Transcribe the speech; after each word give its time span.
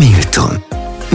Milton. 0.00 0.64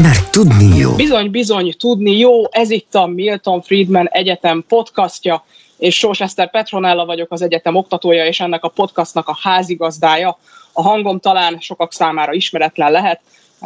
Mert 0.01 0.31
tudni 0.31 0.77
jó. 0.77 0.95
Bizony, 0.95 1.31
bizony, 1.31 1.73
tudni 1.77 2.17
jó. 2.17 2.51
Ez 2.51 2.69
itt 2.69 2.95
a 2.95 3.05
Milton 3.05 3.61
Friedman 3.61 4.07
Egyetem 4.07 4.65
podcastja, 4.67 5.45
és 5.77 5.95
Sós 5.95 6.21
Eszter 6.21 6.51
Petronella 6.51 7.05
vagyok, 7.05 7.31
az 7.31 7.41
egyetem 7.41 7.75
oktatója, 7.75 8.25
és 8.25 8.39
ennek 8.39 8.63
a 8.63 8.67
podcastnak 8.67 9.27
a 9.27 9.37
házigazdája. 9.41 10.37
A 10.73 10.81
hangom 10.81 11.19
talán 11.19 11.57
sokak 11.59 11.93
számára 11.93 12.33
ismeretlen 12.33 12.91
lehet, 12.91 13.21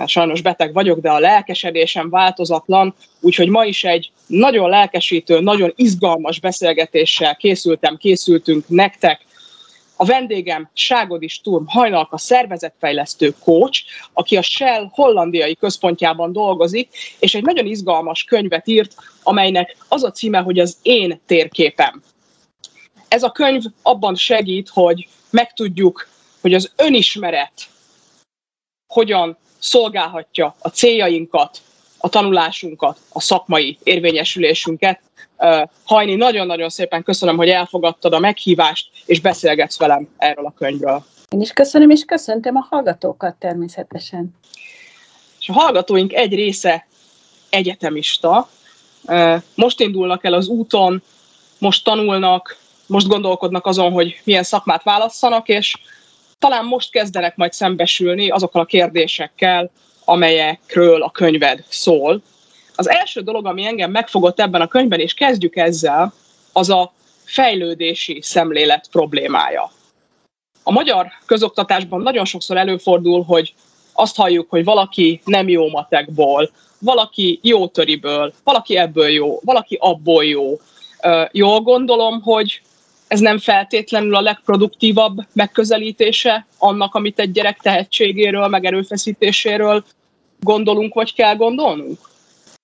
sajnos 0.06 0.42
beteg 0.42 0.74
vagyok, 0.74 1.00
de 1.00 1.10
a 1.10 1.20
lelkesedésem 1.20 2.10
változatlan, 2.10 2.94
úgyhogy 3.20 3.50
ma 3.50 3.66
is 3.66 3.84
egy 3.84 4.12
nagyon 4.28 4.70
lelkesítő, 4.70 5.40
nagyon 5.40 5.74
izgalmas 5.76 6.40
beszélgetéssel 6.40 7.36
készültem, 7.36 7.98
készültünk 7.98 8.64
nektek, 8.68 9.26
a 10.02 10.06
vendégem 10.06 10.70
Ságodi 10.74 11.28
Sturm 11.28 11.66
Hajnalka 11.68 12.18
szervezetfejlesztő 12.18 13.34
coach, 13.44 13.84
aki 14.14 14.38
a 14.38 14.42
Shell 14.42 14.88
hollandiai 14.92 15.56
központjában 15.56 16.32
dolgozik, 16.32 16.90
és 17.20 17.36
egy 17.36 17.44
nagyon 17.44 17.66
izgalmas 17.66 18.24
könyvet 18.24 18.68
írt, 18.68 18.96
amelynek 19.24 19.78
az 19.88 20.04
a 20.04 20.12
címe, 20.12 20.40
hogy 20.40 20.60
az 20.60 20.78
én 20.82 21.22
térképem. 21.26 22.04
Ez 23.08 23.24
a 23.24 23.32
könyv 23.32 23.64
abban 23.82 24.16
segít, 24.16 24.70
hogy 24.70 25.08
megtudjuk, 25.30 26.08
hogy 26.42 26.54
az 26.54 26.72
önismeret 26.76 27.54
hogyan 28.88 29.38
szolgálhatja 29.58 30.56
a 30.60 30.70
céljainkat, 30.70 31.62
a 31.98 32.10
tanulásunkat, 32.10 33.00
a 33.10 33.22
szakmai 33.22 33.78
érvényesülésünket. 33.84 35.02
Hajni, 35.84 36.16
nagyon-nagyon 36.16 36.70
szépen 36.70 37.04
köszönöm, 37.04 37.38
hogy 37.38 37.50
elfogadtad 37.50 38.14
a 38.14 38.20
meghívást, 38.20 38.90
és 39.06 39.22
beszélgetsz 39.22 39.78
velem 39.78 40.08
erről 40.18 40.46
a 40.46 40.54
könyvről. 40.58 41.04
Én 41.30 41.42
is 41.42 41.52
köszönöm, 41.52 41.90
és 41.90 42.04
köszöntöm 42.06 42.56
a 42.56 42.68
hallgatókat 42.70 43.36
természetesen. 43.36 44.36
És 45.40 45.50
a 45.50 45.54
hallgatóink 45.54 46.14
egy 46.14 46.34
része 46.34 46.88
egyetemista. 47.50 48.50
Most 49.56 49.80
indulnak 49.80 50.26
el 50.26 50.34
az 50.34 50.48
úton, 50.48 51.02
most 51.58 51.84
tanulnak, 51.84 52.58
most 52.86 53.08
gondolkodnak 53.08 53.66
azon, 53.66 53.92
hogy 53.92 54.22
milyen 54.24 54.44
szakmát 54.44 54.84
válasszanak, 54.84 55.48
és 55.48 55.76
talán 56.40 56.66
most 56.66 56.92
kezdenek 56.92 57.36
majd 57.36 57.54
szembesülni 57.54 58.30
azokkal 58.30 58.62
a 58.62 58.66
kérdésekkel, 58.66 59.72
amelyekről 60.06 61.02
a 61.02 61.12
könyved 61.12 61.64
szól. 61.68 62.22
Az 62.80 62.90
első 62.90 63.22
dolog, 63.22 63.46
ami 63.46 63.66
engem 63.66 63.92
megfogott 63.92 64.40
ebben 64.40 64.62
a 64.62 64.68
könyvben, 64.68 65.00
és 65.00 65.14
kezdjük 65.14 65.56
ezzel, 65.56 66.14
az 66.54 66.70
a 66.70 66.94
fejlődési 67.24 68.20
szemlélet 68.22 68.88
problémája. 68.92 69.72
A 70.64 70.72
magyar 70.72 71.08
közoktatásban 71.26 72.02
nagyon 72.02 72.26
sokszor 72.26 72.58
előfordul, 72.58 73.24
hogy 73.24 73.54
azt 73.94 74.16
halljuk, 74.16 74.50
hogy 74.50 74.64
valaki 74.64 75.22
nem 75.26 75.50
jó 75.50 75.70
matekból, 75.70 76.52
valaki 76.80 77.40
jó 77.44 77.68
töriből, 77.68 78.34
valaki 78.44 78.78
ebből 78.78 79.08
jó, 79.08 79.40
valaki 79.44 79.78
abból 79.82 80.26
jó. 80.26 80.60
Jól 81.32 81.60
gondolom, 81.60 82.22
hogy 82.22 82.62
ez 83.08 83.20
nem 83.20 83.38
feltétlenül 83.38 84.16
a 84.16 84.22
legproduktívabb 84.22 85.18
megközelítése 85.34 86.46
annak, 86.58 86.96
amit 86.96 87.20
egy 87.20 87.32
gyerek 87.32 87.58
tehetségéről, 87.58 88.48
meg 88.48 88.66
erőfeszítéséről 88.66 89.84
gondolunk, 90.40 90.94
vagy 90.94 91.14
kell 91.14 91.36
gondolnunk? 91.36 92.09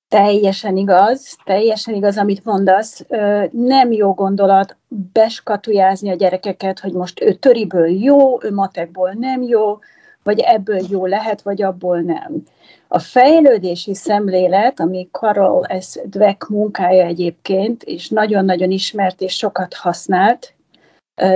Teljesen 0.07 0.77
igaz, 0.77 1.37
teljesen 1.43 1.95
igaz, 1.95 2.17
amit 2.17 2.45
mondasz. 2.45 3.05
Nem 3.51 3.91
jó 3.91 4.13
gondolat 4.13 4.77
beskatujázni 5.13 6.09
a 6.09 6.15
gyerekeket, 6.15 6.79
hogy 6.79 6.93
most 6.93 7.21
ő 7.21 7.33
töriből 7.33 7.87
jó, 7.87 8.43
ő 8.43 8.53
matekból 8.53 9.11
nem 9.11 9.41
jó, 9.41 9.79
vagy 10.23 10.39
ebből 10.39 10.79
jó 10.89 11.05
lehet, 11.05 11.41
vagy 11.41 11.61
abból 11.61 11.99
nem. 11.99 12.43
A 12.87 12.99
fejlődési 12.99 13.93
szemlélet, 13.93 14.79
ami 14.79 15.07
Karol 15.11 15.67
S. 15.81 15.99
Dweck 16.05 16.47
munkája 16.47 17.05
egyébként, 17.05 17.83
és 17.83 18.09
nagyon-nagyon 18.09 18.71
ismert 18.71 19.21
és 19.21 19.35
sokat 19.35 19.73
használt 19.73 20.53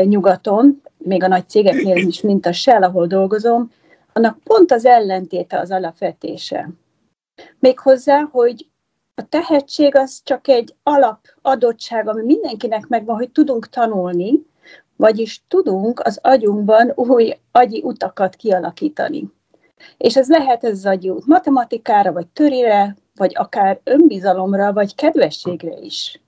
nyugaton, 0.03 0.81
még 0.97 1.23
a 1.23 1.27
nagy 1.27 1.49
cégeknél 1.49 1.97
is, 1.97 2.21
mint 2.21 2.45
a 2.45 2.51
Shell, 2.51 2.83
ahol 2.83 3.07
dolgozom, 3.07 3.71
annak 4.13 4.37
pont 4.43 4.71
az 4.71 4.85
ellentéte 4.85 5.59
az 5.59 5.71
alapvetése. 5.71 6.69
Méghozzá, 7.59 8.27
hogy 8.31 8.69
a 9.15 9.27
tehetség 9.29 9.95
az 9.95 10.21
csak 10.23 10.47
egy 10.47 10.75
alap 10.83 11.19
adottság, 11.41 12.07
ami 12.07 12.23
mindenkinek 12.23 12.87
megvan, 12.87 13.15
hogy 13.15 13.29
tudunk 13.29 13.69
tanulni, 13.69 14.47
vagyis 14.95 15.43
tudunk 15.47 15.99
az 15.99 16.19
agyunkban 16.21 16.91
új 16.95 17.33
agyi 17.51 17.81
utakat 17.83 18.35
kialakítani. 18.35 19.29
És 19.97 20.17
ez 20.17 20.29
lehet 20.29 20.63
ez 20.63 20.71
az 20.71 20.85
agyi 20.85 21.09
út 21.09 21.25
matematikára, 21.25 22.11
vagy 22.11 22.27
törire, 22.27 22.95
vagy 23.15 23.33
akár 23.35 23.79
önbizalomra, 23.83 24.73
vagy 24.73 24.95
kedvességre 24.95 25.77
is. 25.77 26.21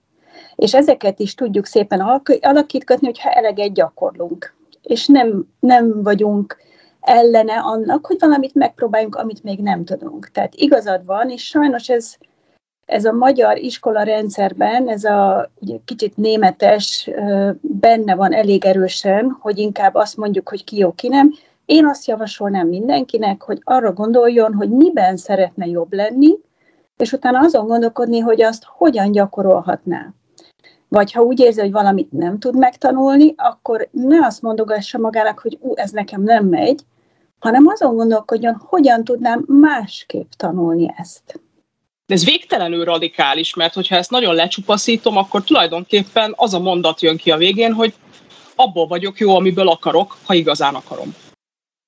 És 0.56 0.74
ezeket 0.74 1.20
is 1.20 1.36
tudjuk 1.36 1.66
szépen 1.66 2.00
alakítani, 2.42 3.06
hogyha 3.06 3.30
eleget 3.30 3.74
gyakorlunk. 3.74 4.56
És 4.82 5.08
nem, 5.08 5.48
nem 5.60 6.04
vagyunk 6.04 6.58
ellene 7.02 7.54
annak, 7.54 8.06
hogy 8.06 8.16
valamit 8.20 8.56
megpróbáljunk, 8.56 9.16
amit 9.16 9.44
még 9.44 9.60
nem 9.60 9.86
tudunk. 9.86 10.32
Tehát 10.32 10.56
igazad 10.56 11.06
van, 11.06 11.30
és 11.30 11.46
sajnos 11.46 11.90
ez, 11.90 12.16
ez 12.86 13.06
a 13.06 13.12
magyar 13.12 13.58
iskola 13.58 14.04
rendszerben, 14.04 14.90
ez 14.90 15.04
a 15.04 15.52
ugye, 15.62 15.76
kicsit 15.86 16.18
németes, 16.18 17.10
benne 17.62 18.16
van 18.16 18.34
elég 18.34 18.66
erősen, 18.66 19.38
hogy 19.40 19.58
inkább 19.58 19.96
azt 19.96 20.18
mondjuk, 20.18 20.50
hogy 20.50 20.64
ki 20.64 20.78
jó, 20.78 20.92
ki 20.92 21.08
nem. 21.08 21.34
Én 21.66 21.86
azt 21.86 22.06
javasolnám 22.06 22.68
mindenkinek, 22.68 23.42
hogy 23.42 23.62
arra 23.64 23.94
gondoljon, 23.94 24.54
hogy 24.54 24.70
miben 24.70 25.18
szeretne 25.18 25.66
jobb 25.66 25.94
lenni, 25.94 26.38
és 26.98 27.12
utána 27.12 27.40
azon 27.40 27.68
gondolkodni, 27.68 28.20
hogy 28.20 28.42
azt 28.42 28.64
hogyan 28.64 29.12
gyakorolhatná. 29.12 30.14
Vagy 30.88 31.12
ha 31.12 31.22
úgy 31.22 31.40
érzi, 31.40 31.60
hogy 31.60 31.72
valamit 31.72 32.12
nem 32.12 32.40
tud 32.40 32.58
megtanulni, 32.58 33.34
akkor 33.38 33.88
ne 33.92 34.26
azt 34.26 34.42
mondogassa 34.42 34.98
magának, 34.98 35.40
hogy 35.40 35.58
ú, 35.62 35.74
ez 35.76 35.92
nekem 35.92 36.24
nem 36.24 36.46
megy, 36.46 36.82
hanem 37.42 37.68
azon 37.68 37.96
gondolkodjon, 37.96 38.62
hogyan 38.66 39.04
tudnám 39.04 39.44
másképp 39.48 40.32
tanulni 40.38 40.94
ezt. 40.98 41.40
De 42.06 42.14
ez 42.14 42.26
végtelenül 42.26 42.84
radikális, 42.84 43.56
mert 43.56 43.74
hogyha 43.74 43.96
ezt 43.96 44.10
nagyon 44.12 44.36
lecsupaszítom, 44.36 45.18
akkor 45.18 45.44
tulajdonképpen 45.44 46.34
az 46.36 46.54
a 46.54 46.60
mondat 46.60 47.02
jön 47.02 47.18
ki 47.18 47.32
a 47.32 47.38
végén, 47.38 47.74
hogy 47.74 47.94
abból 48.56 48.88
vagyok 48.88 49.20
jó, 49.20 49.36
amiből 49.36 49.68
akarok, 49.68 50.18
ha 50.26 50.34
igazán 50.34 50.76
akarom. 50.76 51.16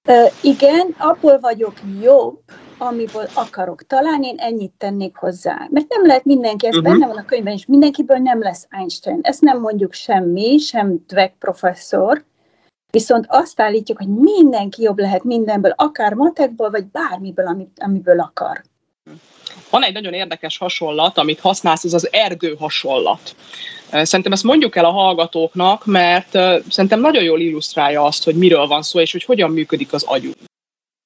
Ö, 0.08 0.26
igen, 0.42 0.96
abból 0.98 1.40
vagyok 1.40 1.74
jobb, 2.02 2.40
amiből 2.78 3.28
akarok. 3.34 3.84
Talán 3.88 4.24
én 4.24 4.36
ennyit 4.38 4.74
tennék 4.78 5.16
hozzá. 5.16 5.68
Mert 5.70 5.90
nem 5.90 6.06
lehet 6.06 6.26
mindenki, 6.26 6.68
ez 6.68 6.76
uh-huh. 6.76 6.92
benne 6.92 7.08
van 7.08 7.18
a 7.18 7.26
könyvben 7.26 7.54
is, 7.54 7.66
mindenkiből 7.66 8.18
nem 8.18 8.42
lesz 8.42 8.68
Einstein. 8.70 9.20
Ezt 9.22 9.42
nem 9.42 9.60
mondjuk 9.60 9.94
semmi, 9.94 10.58
sem 10.58 11.04
Dweck 11.08 11.38
professzor, 11.40 12.24
Viszont 12.98 13.26
azt 13.28 13.62
állítjuk, 13.62 13.98
hogy 13.98 14.08
mindenki 14.08 14.82
jobb 14.82 15.00
lehet 15.00 15.24
mindenből, 15.24 15.74
akár 15.76 16.14
matekból, 16.14 16.70
vagy 16.70 16.86
bármiből, 16.86 17.48
amit, 17.48 17.78
amiből 17.80 18.20
akar. 18.20 18.64
Van 19.70 19.84
egy 19.84 19.94
nagyon 19.94 20.14
érdekes 20.14 20.58
hasonlat, 20.58 21.18
amit 21.18 21.40
használsz, 21.40 21.84
ez 21.84 21.94
az 21.94 22.10
erdő 22.12 22.56
hasonlat. 22.60 23.36
Szerintem 23.92 24.32
ezt 24.32 24.44
mondjuk 24.44 24.76
el 24.76 24.86
a 24.86 24.92
hallgatóknak, 24.92 25.86
mert 25.86 26.32
szerintem 26.70 27.00
nagyon 27.00 27.24
jól 27.24 27.40
illusztrálja 27.40 28.04
azt, 28.04 28.24
hogy 28.24 28.36
miről 28.36 28.68
van 28.68 28.82
szó, 28.82 29.00
és 29.00 29.12
hogy 29.12 29.24
hogyan 29.24 29.52
működik 29.52 29.94
az 29.94 30.04
agyunk. 30.04 30.36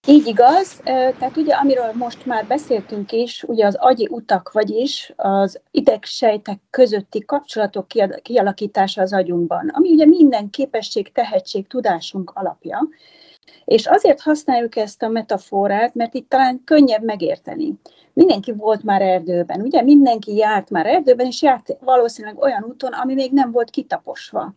Így 0.09 0.27
igaz, 0.27 0.81
tehát 0.83 1.37
ugye 1.37 1.53
amiről 1.53 1.91
most 1.93 2.25
már 2.25 2.45
beszéltünk 2.45 3.11
is, 3.11 3.43
ugye 3.43 3.65
az 3.65 3.75
agyi 3.75 4.07
utak, 4.11 4.51
vagyis 4.51 5.13
az 5.15 5.59
idegsejtek 5.71 6.59
közötti 6.69 7.25
kapcsolatok 7.25 7.87
kialakítása 8.21 9.01
az 9.01 9.13
agyunkban, 9.13 9.69
ami 9.73 9.89
ugye 9.89 10.05
minden 10.05 10.49
képesség, 10.49 11.11
tehetség, 11.11 11.67
tudásunk 11.67 12.31
alapja. 12.35 12.87
És 13.65 13.85
azért 13.85 14.21
használjuk 14.21 14.75
ezt 14.75 15.03
a 15.03 15.07
metaforát, 15.07 15.95
mert 15.95 16.13
itt 16.13 16.29
talán 16.29 16.61
könnyebb 16.65 17.03
megérteni. 17.03 17.73
Mindenki 18.13 18.51
volt 18.51 18.83
már 18.83 19.01
erdőben, 19.01 19.61
ugye? 19.61 19.81
Mindenki 19.81 20.35
járt 20.35 20.69
már 20.69 20.85
erdőben, 20.85 21.25
és 21.25 21.41
járt 21.41 21.77
valószínűleg 21.79 22.37
olyan 22.37 22.63
úton, 22.63 22.93
ami 22.93 23.13
még 23.13 23.31
nem 23.31 23.51
volt 23.51 23.69
kitaposva. 23.69 24.53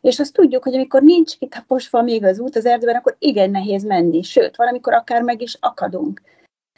És 0.00 0.18
azt 0.18 0.32
tudjuk, 0.32 0.62
hogy 0.62 0.74
amikor 0.74 1.02
nincs 1.02 1.38
kitaposva 1.38 2.02
még 2.02 2.24
az 2.24 2.38
út 2.38 2.56
az 2.56 2.66
erdőben, 2.66 2.96
akkor 2.96 3.16
igen 3.18 3.50
nehéz 3.50 3.84
menni, 3.84 4.22
sőt, 4.22 4.56
valamikor 4.56 4.94
akár 4.94 5.22
meg 5.22 5.42
is 5.42 5.56
akadunk. 5.60 6.22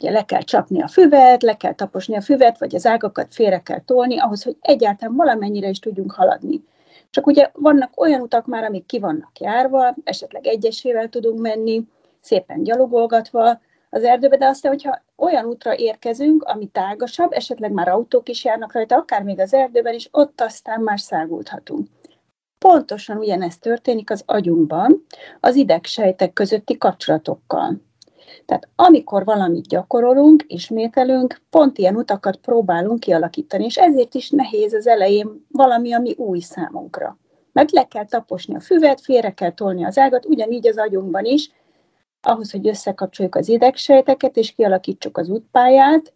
Ugye 0.01 0.11
le 0.11 0.25
kell 0.25 0.41
csapni 0.41 0.81
a 0.81 0.87
füvet, 0.87 1.43
le 1.43 1.57
kell 1.57 1.73
taposni 1.73 2.15
a 2.15 2.21
füvet, 2.21 2.59
vagy 2.59 2.75
az 2.75 2.85
ágakat 2.85 3.33
félre 3.33 3.59
kell 3.59 3.79
tolni, 3.79 4.19
ahhoz, 4.19 4.43
hogy 4.43 4.57
egyáltalán 4.61 5.15
valamennyire 5.15 5.69
is 5.69 5.79
tudjunk 5.79 6.11
haladni. 6.11 6.63
Csak 7.09 7.27
ugye 7.27 7.49
vannak 7.53 8.01
olyan 8.01 8.21
utak 8.21 8.45
már, 8.45 8.63
amik 8.63 8.85
ki 8.85 8.99
vannak 8.99 9.39
járva, 9.39 9.95
esetleg 10.03 10.47
egyesével 10.47 11.09
tudunk 11.09 11.39
menni, 11.39 11.83
szépen 12.21 12.63
gyalogolgatva 12.63 13.61
az 13.89 14.03
erdőbe, 14.03 14.37
de 14.37 14.45
aztán, 14.45 14.71
hogyha 14.71 15.01
olyan 15.15 15.45
útra 15.45 15.75
érkezünk, 15.75 16.43
ami 16.43 16.67
tágasabb, 16.67 17.31
esetleg 17.31 17.71
már 17.71 17.87
autók 17.87 18.29
is 18.29 18.43
járnak 18.43 18.73
rajta, 18.73 18.95
akár 18.95 19.23
még 19.23 19.39
az 19.39 19.53
erdőben 19.53 19.93
is, 19.93 20.09
ott 20.11 20.41
aztán 20.41 20.81
már 20.81 20.99
szágulhatunk. 20.99 21.87
Pontosan 22.69 23.17
ugyanezt 23.17 23.61
történik 23.61 24.11
az 24.11 24.23
agyunkban, 24.25 25.05
az 25.39 25.55
idegsejtek 25.55 26.33
közötti 26.33 26.77
kapcsolatokkal. 26.77 27.81
Tehát 28.45 28.69
amikor 28.75 29.25
valamit 29.25 29.67
gyakorolunk, 29.67 30.43
ismételünk, 30.47 31.41
pont 31.49 31.77
ilyen 31.77 31.95
utakat 31.95 32.35
próbálunk 32.35 32.99
kialakítani, 32.99 33.65
és 33.65 33.77
ezért 33.77 34.13
is 34.13 34.29
nehéz 34.29 34.73
az 34.73 34.87
elején 34.87 35.45
valami, 35.51 35.93
ami 35.93 36.13
új 36.17 36.39
számunkra. 36.39 37.17
Mert 37.51 37.71
le 37.71 37.87
kell 37.87 38.05
taposni 38.05 38.55
a 38.55 38.59
füvet, 38.59 39.01
félre 39.01 39.33
kell 39.33 39.51
tolni 39.51 39.85
az 39.85 39.97
ágat, 39.97 40.25
ugyanígy 40.25 40.67
az 40.67 40.77
agyunkban 40.77 41.25
is, 41.25 41.51
ahhoz, 42.21 42.51
hogy 42.51 42.67
összekapcsoljuk 42.67 43.35
az 43.35 43.49
idegsejteket, 43.49 44.37
és 44.37 44.51
kialakítsuk 44.51 45.17
az 45.17 45.29
útpályát, 45.29 46.13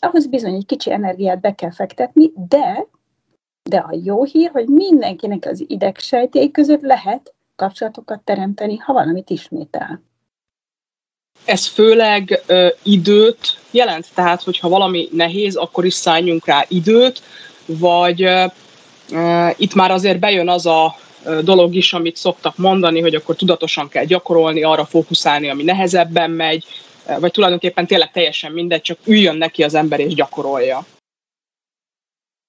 ahhoz 0.00 0.26
bizony 0.26 0.54
egy 0.54 0.66
kicsi 0.66 0.92
energiát 0.92 1.40
be 1.40 1.54
kell 1.54 1.72
fektetni, 1.72 2.32
de, 2.48 2.86
de 3.68 3.76
a 3.76 3.98
jó 4.04 4.24
hír, 4.24 4.50
hogy 4.52 4.66
mindenkinek 4.66 5.46
az 5.46 5.64
idegsejtjei 5.66 6.50
között 6.50 6.80
lehet 6.80 7.34
kapcsolatokat 7.56 8.20
teremteni, 8.20 8.76
ha 8.76 8.92
valamit 8.92 9.30
ismétel. 9.30 10.02
Ez 11.44 11.66
főleg 11.66 12.42
ö, 12.46 12.68
időt 12.82 13.58
jelent, 13.70 14.06
tehát 14.14 14.42
hogyha 14.42 14.68
valami 14.68 15.08
nehéz, 15.12 15.56
akkor 15.56 15.84
is 15.84 15.94
szálljunk 15.94 16.46
rá 16.46 16.64
időt, 16.68 17.22
vagy 17.66 18.22
ö, 18.22 18.44
ö, 19.12 19.48
itt 19.56 19.74
már 19.74 19.90
azért 19.90 20.18
bejön 20.18 20.48
az 20.48 20.66
a 20.66 20.94
dolog 21.42 21.74
is, 21.74 21.92
amit 21.92 22.16
szoktak 22.16 22.56
mondani, 22.56 23.00
hogy 23.00 23.14
akkor 23.14 23.36
tudatosan 23.36 23.88
kell 23.88 24.04
gyakorolni, 24.04 24.62
arra 24.62 24.84
fókuszálni, 24.84 25.48
ami 25.48 25.62
nehezebben 25.62 26.30
megy, 26.30 26.64
vagy 27.20 27.30
tulajdonképpen 27.30 27.86
tényleg 27.86 28.10
teljesen 28.10 28.52
mindegy, 28.52 28.80
csak 28.80 28.98
üljön 29.04 29.36
neki 29.36 29.62
az 29.62 29.74
ember 29.74 30.00
és 30.00 30.14
gyakorolja. 30.14 30.84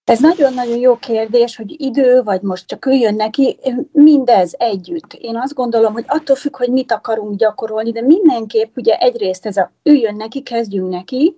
Ez 0.07 0.19
nagyon-nagyon 0.19 0.77
jó 0.77 0.95
kérdés, 0.95 1.55
hogy 1.55 1.75
idő, 1.81 2.23
vagy 2.23 2.41
most 2.41 2.67
csak 2.67 2.85
üljön 2.85 3.15
neki, 3.15 3.59
mindez 3.91 4.53
együtt. 4.57 5.13
Én 5.13 5.37
azt 5.37 5.53
gondolom, 5.53 5.93
hogy 5.93 6.05
attól 6.07 6.35
függ, 6.35 6.57
hogy 6.57 6.69
mit 6.69 6.91
akarunk 6.91 7.37
gyakorolni, 7.37 7.91
de 7.91 8.01
mindenképp 8.01 8.77
ugye 8.77 8.97
egyrészt 8.97 9.45
ez 9.45 9.57
a 9.57 9.71
üljön 9.83 10.15
neki, 10.15 10.41
kezdjünk 10.41 10.89
neki, 10.89 11.37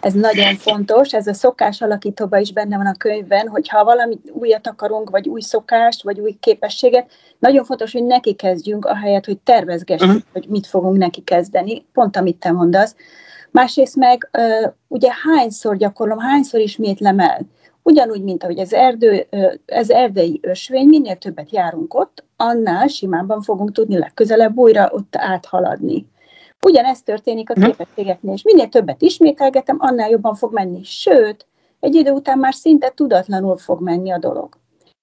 ez 0.00 0.12
nagyon 0.12 0.56
fontos, 0.56 1.12
ez 1.12 1.26
a 1.26 1.34
szokás 1.34 1.80
alakítóban 1.80 2.40
is 2.40 2.52
benne 2.52 2.76
van 2.76 2.86
a 2.86 2.96
könyvben, 2.96 3.48
hogy 3.48 3.68
ha 3.68 3.84
valami 3.84 4.18
újat 4.32 4.66
akarunk, 4.66 5.10
vagy 5.10 5.28
új 5.28 5.40
szokást, 5.40 6.02
vagy 6.02 6.20
új 6.20 6.36
képességet, 6.40 7.10
nagyon 7.38 7.64
fontos, 7.64 7.92
hogy 7.92 8.04
neki 8.04 8.34
kezdjünk, 8.34 8.84
ahelyett, 8.84 9.24
hogy 9.24 9.38
tervezgessük, 9.38 10.08
uh-huh. 10.08 10.22
hogy 10.32 10.46
mit 10.48 10.66
fogunk 10.66 10.96
neki 10.96 11.20
kezdeni, 11.20 11.84
pont 11.92 12.16
amit 12.16 12.36
te 12.36 12.52
mondasz. 12.52 12.94
Másrészt 13.50 13.96
meg 13.96 14.30
ugye 14.88 15.10
hányszor 15.24 15.76
gyakorlom, 15.76 16.18
hányszor 16.18 16.60
ismétlem 16.60 17.18
el. 17.18 17.40
Ugyanúgy, 17.90 18.22
mint 18.22 18.42
ahogy 18.42 18.58
az 18.58 18.72
erdő, 18.72 19.26
ez 19.66 19.90
erdei 19.90 20.40
ösvény, 20.42 20.86
minél 20.86 21.16
többet 21.16 21.52
járunk 21.52 21.94
ott, 21.94 22.24
annál 22.36 22.86
simánban 22.86 23.42
fogunk 23.42 23.72
tudni 23.72 23.98
legközelebb 23.98 24.56
újra 24.56 24.90
ott 24.92 25.16
áthaladni. 25.16 26.06
Ugyanezt 26.66 27.04
történik 27.04 27.50
a 27.50 27.54
mhm. 27.56 27.64
képességeknél, 27.64 28.32
és 28.32 28.42
minél 28.42 28.68
többet 28.68 29.02
ismételgetem, 29.02 29.76
annál 29.80 30.10
jobban 30.10 30.34
fog 30.34 30.52
menni. 30.52 30.80
Sőt, 30.82 31.46
egy 31.80 31.94
idő 31.94 32.10
után 32.10 32.38
már 32.38 32.54
szinte 32.54 32.88
tudatlanul 32.88 33.56
fog 33.56 33.80
menni 33.80 34.10
a 34.10 34.18
dolog. 34.18 34.58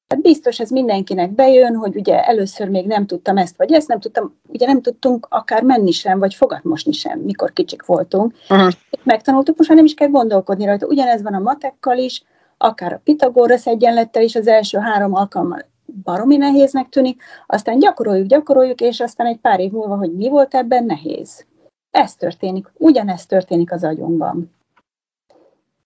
Hát 0.07 0.21
biztos 0.21 0.59
ez 0.59 0.69
mindenkinek 0.69 1.31
bejön, 1.31 1.75
hogy 1.75 1.95
ugye 1.95 2.23
először 2.23 2.69
még 2.69 2.85
nem 2.85 3.05
tudtam 3.05 3.37
ezt 3.37 3.57
vagy 3.57 3.71
ezt, 3.71 3.87
nem 3.87 3.99
tudtam, 3.99 4.39
ugye 4.47 4.65
nem 4.65 4.81
tudtunk 4.81 5.27
akár 5.29 5.63
menni 5.63 5.91
sem, 5.91 6.19
vagy 6.19 6.33
fogatmosni 6.33 6.91
sem, 6.91 7.19
mikor 7.19 7.53
kicsik 7.53 7.85
voltunk. 7.85 8.33
Uh-huh. 8.49 8.71
Megtanultuk, 9.03 9.57
most 9.57 9.69
már 9.69 9.77
nem 9.77 9.87
is 9.87 9.93
kell 9.93 10.07
gondolkodni 10.07 10.65
rajta. 10.65 10.85
Ugyanez 10.85 11.21
van 11.21 11.33
a 11.33 11.39
matekkal 11.39 11.97
is, 11.97 12.23
akár 12.57 12.93
a 12.93 13.01
Pitagorasz 13.03 13.67
egyenlettel 13.67 14.23
is 14.23 14.35
az 14.35 14.47
első 14.47 14.77
három 14.77 15.15
alkalommal 15.15 15.65
baromi 16.03 16.37
nehéznek 16.37 16.89
tűnik, 16.89 17.23
aztán 17.47 17.79
gyakoroljuk, 17.79 18.27
gyakoroljuk, 18.27 18.81
és 18.81 18.99
aztán 18.99 19.27
egy 19.27 19.37
pár 19.37 19.59
év 19.59 19.71
múlva, 19.71 19.95
hogy 19.95 20.15
mi 20.15 20.29
volt 20.29 20.55
ebben 20.55 20.85
nehéz. 20.85 21.45
Ez 21.91 22.15
történik, 22.15 22.71
ugyanezt 22.73 23.27
történik 23.27 23.71
az 23.71 23.83
agyunkban. 23.83 24.55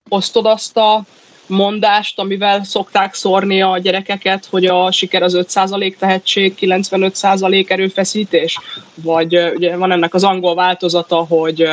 Osztod 0.10 0.46
azt 0.46 0.78
a 0.78 1.04
mondást, 1.48 2.20
amivel 2.20 2.64
szokták 2.64 3.14
szórni 3.14 3.62
a 3.62 3.78
gyerekeket, 3.78 4.46
hogy 4.46 4.66
a 4.66 4.92
siker 4.92 5.24
az 5.24 5.34
5% 5.38 5.98
tehetség, 5.98 6.56
95% 6.60 7.70
erőfeszítés? 7.70 8.60
Vagy 8.96 9.38
ugye 9.56 9.78
van 9.78 9.92
ennek 9.92 10.14
az 10.14 10.24
angol 10.24 10.56
változata, 10.56 11.26
hogy 11.26 11.70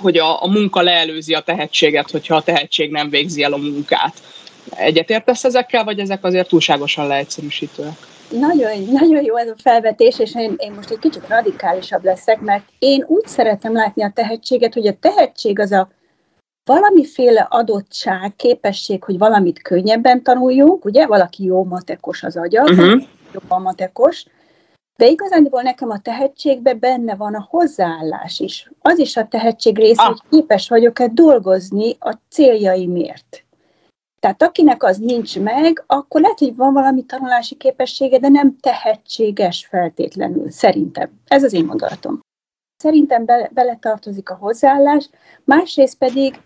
hogy 0.00 0.18
a, 0.18 0.42
a 0.42 0.46
munka 0.46 0.82
leelőzi 0.82 1.34
a 1.34 1.40
tehetséget, 1.40 2.10
hogyha 2.10 2.36
a 2.36 2.42
tehetség 2.42 2.90
nem 2.90 3.10
végzi 3.10 3.42
el 3.42 3.52
a 3.52 3.56
munkát. 3.56 4.12
Egyetértesz 4.76 5.44
ezekkel, 5.44 5.84
vagy 5.84 5.98
ezek 5.98 6.24
azért 6.24 6.48
túlságosan 6.48 7.06
leegyszerűsítőek? 7.06 7.96
Nagyon, 8.30 8.82
nagyon 8.92 9.24
jó 9.24 9.36
ez 9.36 9.48
a 9.48 9.54
felvetés, 9.62 10.18
és 10.18 10.34
én, 10.34 10.54
én 10.56 10.72
most 10.72 10.90
egy 10.90 10.98
kicsit 10.98 11.28
radikálisabb 11.28 12.04
leszek, 12.04 12.40
mert 12.40 12.64
én 12.78 13.04
úgy 13.06 13.26
szeretem 13.26 13.72
látni 13.72 14.02
a 14.02 14.12
tehetséget, 14.14 14.74
hogy 14.74 14.86
a 14.86 14.96
tehetség 15.00 15.58
az 15.58 15.72
a 15.72 15.88
valamiféle 16.64 17.46
adottság, 17.50 18.36
képesség, 18.36 19.04
hogy 19.04 19.18
valamit 19.18 19.62
könnyebben 19.62 20.22
tanuljunk, 20.22 20.84
ugye, 20.84 21.06
valaki 21.06 21.44
jó 21.44 21.64
matekos 21.64 22.22
az 22.22 22.36
agya, 22.36 22.62
uh-huh. 22.62 23.02
jobban 23.32 23.62
matekos, 23.62 24.24
de 24.98 25.06
igazából 25.06 25.62
nekem 25.62 25.90
a 25.90 26.00
tehetségben 26.00 26.78
benne 26.78 27.14
van 27.14 27.34
a 27.34 27.46
hozzáállás 27.50 28.40
is. 28.40 28.70
Az 28.80 28.98
is 28.98 29.16
a 29.16 29.28
tehetség 29.28 29.76
része, 29.76 30.02
ah. 30.02 30.08
hogy 30.08 30.20
képes 30.30 30.68
vagyok-e 30.68 31.08
dolgozni 31.08 31.96
a 31.98 32.18
céljaimért. 32.28 33.44
Tehát 34.20 34.42
akinek 34.42 34.82
az 34.82 34.96
nincs 34.96 35.38
meg, 35.38 35.84
akkor 35.86 36.20
lehet, 36.20 36.38
hogy 36.38 36.56
van 36.56 36.72
valami 36.72 37.04
tanulási 37.04 37.54
képessége, 37.54 38.18
de 38.18 38.28
nem 38.28 38.56
tehetséges 38.60 39.66
feltétlenül, 39.66 40.50
szerintem. 40.50 41.10
Ez 41.26 41.44
az 41.44 41.52
én 41.52 41.66
gondolatom. 41.66 42.20
Szerintem 42.76 43.24
bele, 43.24 43.50
beletartozik 43.52 44.30
a 44.30 44.34
hozzáállás, 44.34 45.10
másrészt 45.44 45.98
pedig 45.98 46.40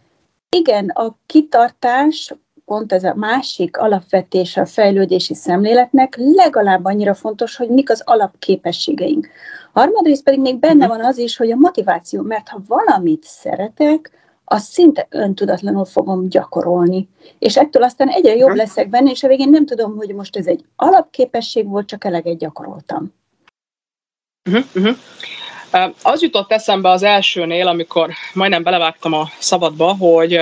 igen, 0.56 0.88
a 0.88 1.16
kitartás, 1.26 2.34
pont 2.64 2.93
ez 2.93 3.05
a 3.05 3.14
másik 3.14 3.76
alapvetés 3.76 4.56
a 4.56 4.67
fejlődési 4.67 5.35
szemléletnek, 5.35 6.14
legalább 6.17 6.85
annyira 6.85 7.14
fontos, 7.14 7.56
hogy 7.56 7.69
mik 7.69 7.91
az 7.91 8.03
alapképességeink. 8.05 9.29
Harmadrészt 9.73 10.23
pedig 10.23 10.41
még 10.41 10.59
benne 10.59 10.87
van 10.87 11.05
az 11.05 11.19
is, 11.19 11.37
hogy 11.37 11.50
a 11.50 11.56
motiváció, 11.56 12.23
mert 12.23 12.49
ha 12.49 12.62
valamit 12.67 13.25
szeretek, 13.25 14.11
azt 14.44 14.70
szinte 14.70 15.06
öntudatlanul 15.11 15.85
fogom 15.85 16.29
gyakorolni. 16.29 17.09
És 17.38 17.56
ettől 17.56 17.82
aztán 17.82 18.09
egyre 18.09 18.35
jobb 18.35 18.55
leszek 18.55 18.88
benne, 18.88 19.11
és 19.11 19.23
a 19.23 19.29
végén 19.29 19.50
nem 19.50 19.67
tudom, 19.67 19.97
hogy 19.97 20.14
most 20.14 20.37
ez 20.37 20.47
egy 20.47 20.64
alapképesség 20.76 21.69
volt, 21.69 21.87
csak 21.87 22.05
eleget 22.05 22.38
gyakoroltam. 22.38 23.14
Uh-huh, 24.50 24.64
uh-huh. 24.75 24.97
Az 26.03 26.23
jutott 26.23 26.53
eszembe 26.53 26.88
az 26.88 27.03
elsőnél, 27.03 27.69
amikor 27.69 28.11
majdnem 28.35 28.62
belevágtam 28.62 29.12
a 29.12 29.25
szabadba, 29.38 29.97
hogy 29.97 30.40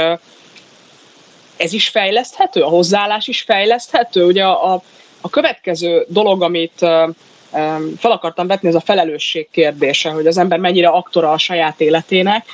ez 1.60 1.72
is 1.72 1.88
fejleszthető, 1.88 2.62
a 2.62 2.68
hozzáállás 2.68 3.28
is 3.28 3.42
fejleszthető. 3.42 4.24
Ugye 4.24 4.44
a, 4.44 4.74
a, 4.74 4.82
a 5.20 5.30
következő 5.30 6.04
dolog, 6.08 6.42
amit 6.42 6.78
fel 7.98 8.10
akartam 8.10 8.46
vetni, 8.46 8.68
ez 8.68 8.74
a 8.74 8.80
felelősség 8.80 9.48
kérdése, 9.50 10.10
hogy 10.10 10.26
az 10.26 10.38
ember 10.38 10.58
mennyire 10.58 10.88
aktora 10.88 11.32
a 11.32 11.38
saját 11.38 11.80
életének. 11.80 12.46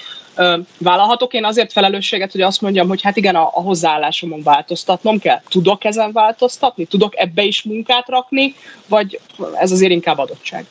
Vállalhatok 0.78 1.34
én 1.34 1.44
azért 1.44 1.72
felelősséget, 1.72 2.32
hogy 2.32 2.40
azt 2.40 2.60
mondjam, 2.60 2.88
hogy 2.88 3.02
hát 3.02 3.16
igen, 3.16 3.34
a, 3.34 3.50
a 3.52 3.60
hozzáállásomon 3.60 4.42
változtatnom 4.42 5.18
kell. 5.18 5.40
Tudok 5.48 5.84
ezen 5.84 6.12
változtatni? 6.12 6.84
Tudok 6.84 7.16
ebbe 7.16 7.42
is 7.42 7.62
munkát 7.62 8.08
rakni? 8.08 8.54
Vagy 8.88 9.20
ez 9.54 9.72
azért 9.72 9.92
inkább 9.92 10.18
adottság? 10.18 10.66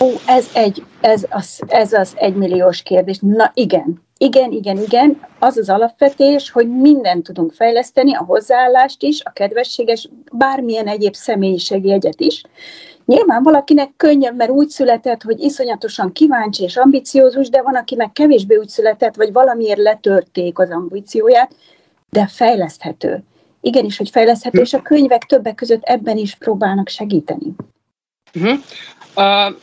Ó, 0.00 0.10
ez, 0.26 0.50
egy, 0.52 0.82
ez, 1.00 1.26
az, 1.30 1.62
ez 1.66 1.92
az 1.92 2.14
egymilliós 2.16 2.82
kérdés. 2.82 3.18
Na 3.20 3.50
igen, 3.54 4.05
igen, 4.18 4.52
igen, 4.52 4.78
igen. 4.78 5.26
Az 5.38 5.56
az 5.56 5.68
alapvetés, 5.68 6.50
hogy 6.50 6.68
mindent 6.68 7.24
tudunk 7.24 7.52
fejleszteni, 7.52 8.14
a 8.14 8.24
hozzáállást 8.24 9.02
is, 9.02 9.20
a 9.24 9.30
kedvességes, 9.30 10.08
bármilyen 10.32 10.86
egyéb 10.86 11.14
személyiségi 11.14 11.92
egyet 11.92 12.20
is. 12.20 12.42
Nyilván 13.04 13.42
valakinek 13.42 13.90
könnyebb, 13.96 14.36
mert 14.36 14.50
úgy 14.50 14.68
született, 14.68 15.22
hogy 15.22 15.40
iszonyatosan 15.40 16.12
kíváncsi 16.12 16.62
és 16.62 16.76
ambiciózus, 16.76 17.48
de 17.48 17.62
van, 17.62 17.74
akinek 17.74 18.12
kevésbé 18.12 18.56
úgy 18.56 18.68
született, 18.68 19.14
vagy 19.14 19.32
valamiért 19.32 19.78
letörték 19.78 20.58
az 20.58 20.70
ambícióját, 20.70 21.54
de 22.10 22.26
fejleszthető. 22.26 23.22
Igenis, 23.60 23.96
hogy 23.96 24.10
fejleszthető, 24.10 24.60
és 24.60 24.72
a 24.72 24.82
könyvek 24.82 25.22
többek 25.22 25.54
között 25.54 25.82
ebben 25.82 26.16
is 26.16 26.34
próbálnak 26.34 26.88
segíteni. 26.88 27.54
Uh-huh. 28.34 28.58
Uh, 29.16 29.56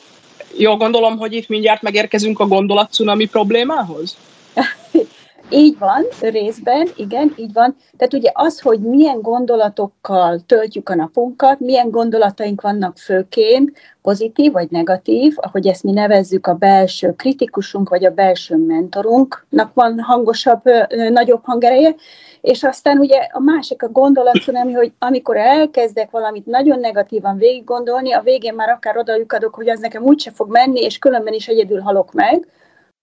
jól 0.58 0.78
gondolom, 0.78 1.18
hogy 1.18 1.34
itt 1.34 1.48
mindjárt 1.48 1.82
megérkezünk 1.82 2.40
a 2.40 2.48
gondolatcunami 2.48 3.26
problémához? 3.26 4.18
Így 5.50 5.78
van, 5.78 6.06
részben, 6.22 6.88
igen, 6.96 7.34
így 7.36 7.54
van. 7.54 7.76
Tehát 7.98 8.14
ugye 8.14 8.32
az, 8.34 8.60
hogy 8.60 8.80
milyen 8.80 9.22
gondolatokkal 9.22 10.40
töltjük 10.46 10.90
a 10.90 10.96
napunkat, 10.96 11.60
milyen 11.60 11.90
gondolataink 11.90 12.62
vannak 12.62 12.98
főként, 12.98 13.78
pozitív 14.02 14.52
vagy 14.52 14.72
negatív, 14.72 15.34
ahogy 15.36 15.68
ezt 15.68 15.84
mi 15.84 15.92
nevezzük 15.92 16.48
a 16.48 16.54
belső 16.54 17.14
kritikusunk 17.16 17.90
vagy 17.90 18.06
a 18.06 18.14
belső 18.14 18.56
mentorunknak 18.56 19.74
van 19.74 20.00
hangosabb, 20.00 20.62
nagyobb 21.10 21.42
hangereje, 21.44 21.96
és 22.42 22.64
aztán 22.64 22.98
ugye 22.98 23.28
a 23.32 23.40
másik 23.40 23.84
a 23.84 23.90
gondolat, 23.90 24.48
ami, 24.64 24.74
hogy 24.74 24.92
amikor 25.00 25.38
elkezdek 25.38 26.12
valamit 26.12 26.46
nagyon 26.46 26.80
negatívan 26.80 27.38
végig 27.38 27.64
gondolni, 27.64 28.12
a 28.12 28.22
végén 28.22 28.54
már 28.54 28.70
akár 28.70 28.98
oda 28.98 29.14
hogy 29.52 29.70
az 29.70 29.80
nekem 29.80 30.04
úgyse 30.04 30.32
fog 30.32 30.52
menni, 30.52 30.82
és 30.82 30.98
különben 30.98 31.34
is 31.34 31.48
egyedül 31.48 31.80
halok 31.80 32.14
meg, 32.14 32.48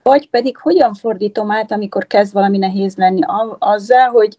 Vagy 0.02 0.28
pedig 0.28 0.57
hogyan 0.57 0.95
fordítom 0.95 1.50
át, 1.50 1.73
amikor 1.73 2.07
kezd 2.07 2.33
valami 2.33 2.59
nehéz 2.59 2.97
lenni 2.97 3.21
azzal, 3.59 4.09
hogy 4.09 4.37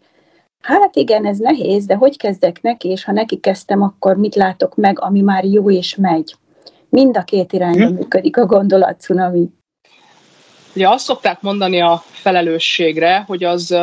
hát 0.62 0.96
igen, 0.96 1.25
ez 1.25 1.38
nehéz, 1.38 1.86
de 1.86 1.96
hogy 1.96 2.18
kezdek 2.18 2.62
neki, 2.62 2.89
és 2.89 3.03
ha 3.03 3.12
neki 3.12 3.39
kezdtem, 3.39 3.82
akkor 3.82 4.15
mit 4.15 4.36
látok 4.36 4.75
meg, 4.75 5.00
ami 5.00 5.22
már 5.22 5.46
jó 5.46 5.72
és 5.72 5.96
megy. 5.96 6.36
Mind 6.89 7.18
a 7.18 7.24
két 7.24 7.53
irányba 7.53 7.86
hm. 7.86 7.94
működik 7.94 8.38
a 8.38 8.46
gondolat 8.46 9.00
cunami. 9.00 9.50
Ugye 10.75 10.89
azt 10.89 11.06
szokták 11.06 11.41
mondani 11.41 11.82
a 11.82 12.03
felelősségre, 12.06 13.24
hogy 13.27 13.44
az 13.44 13.75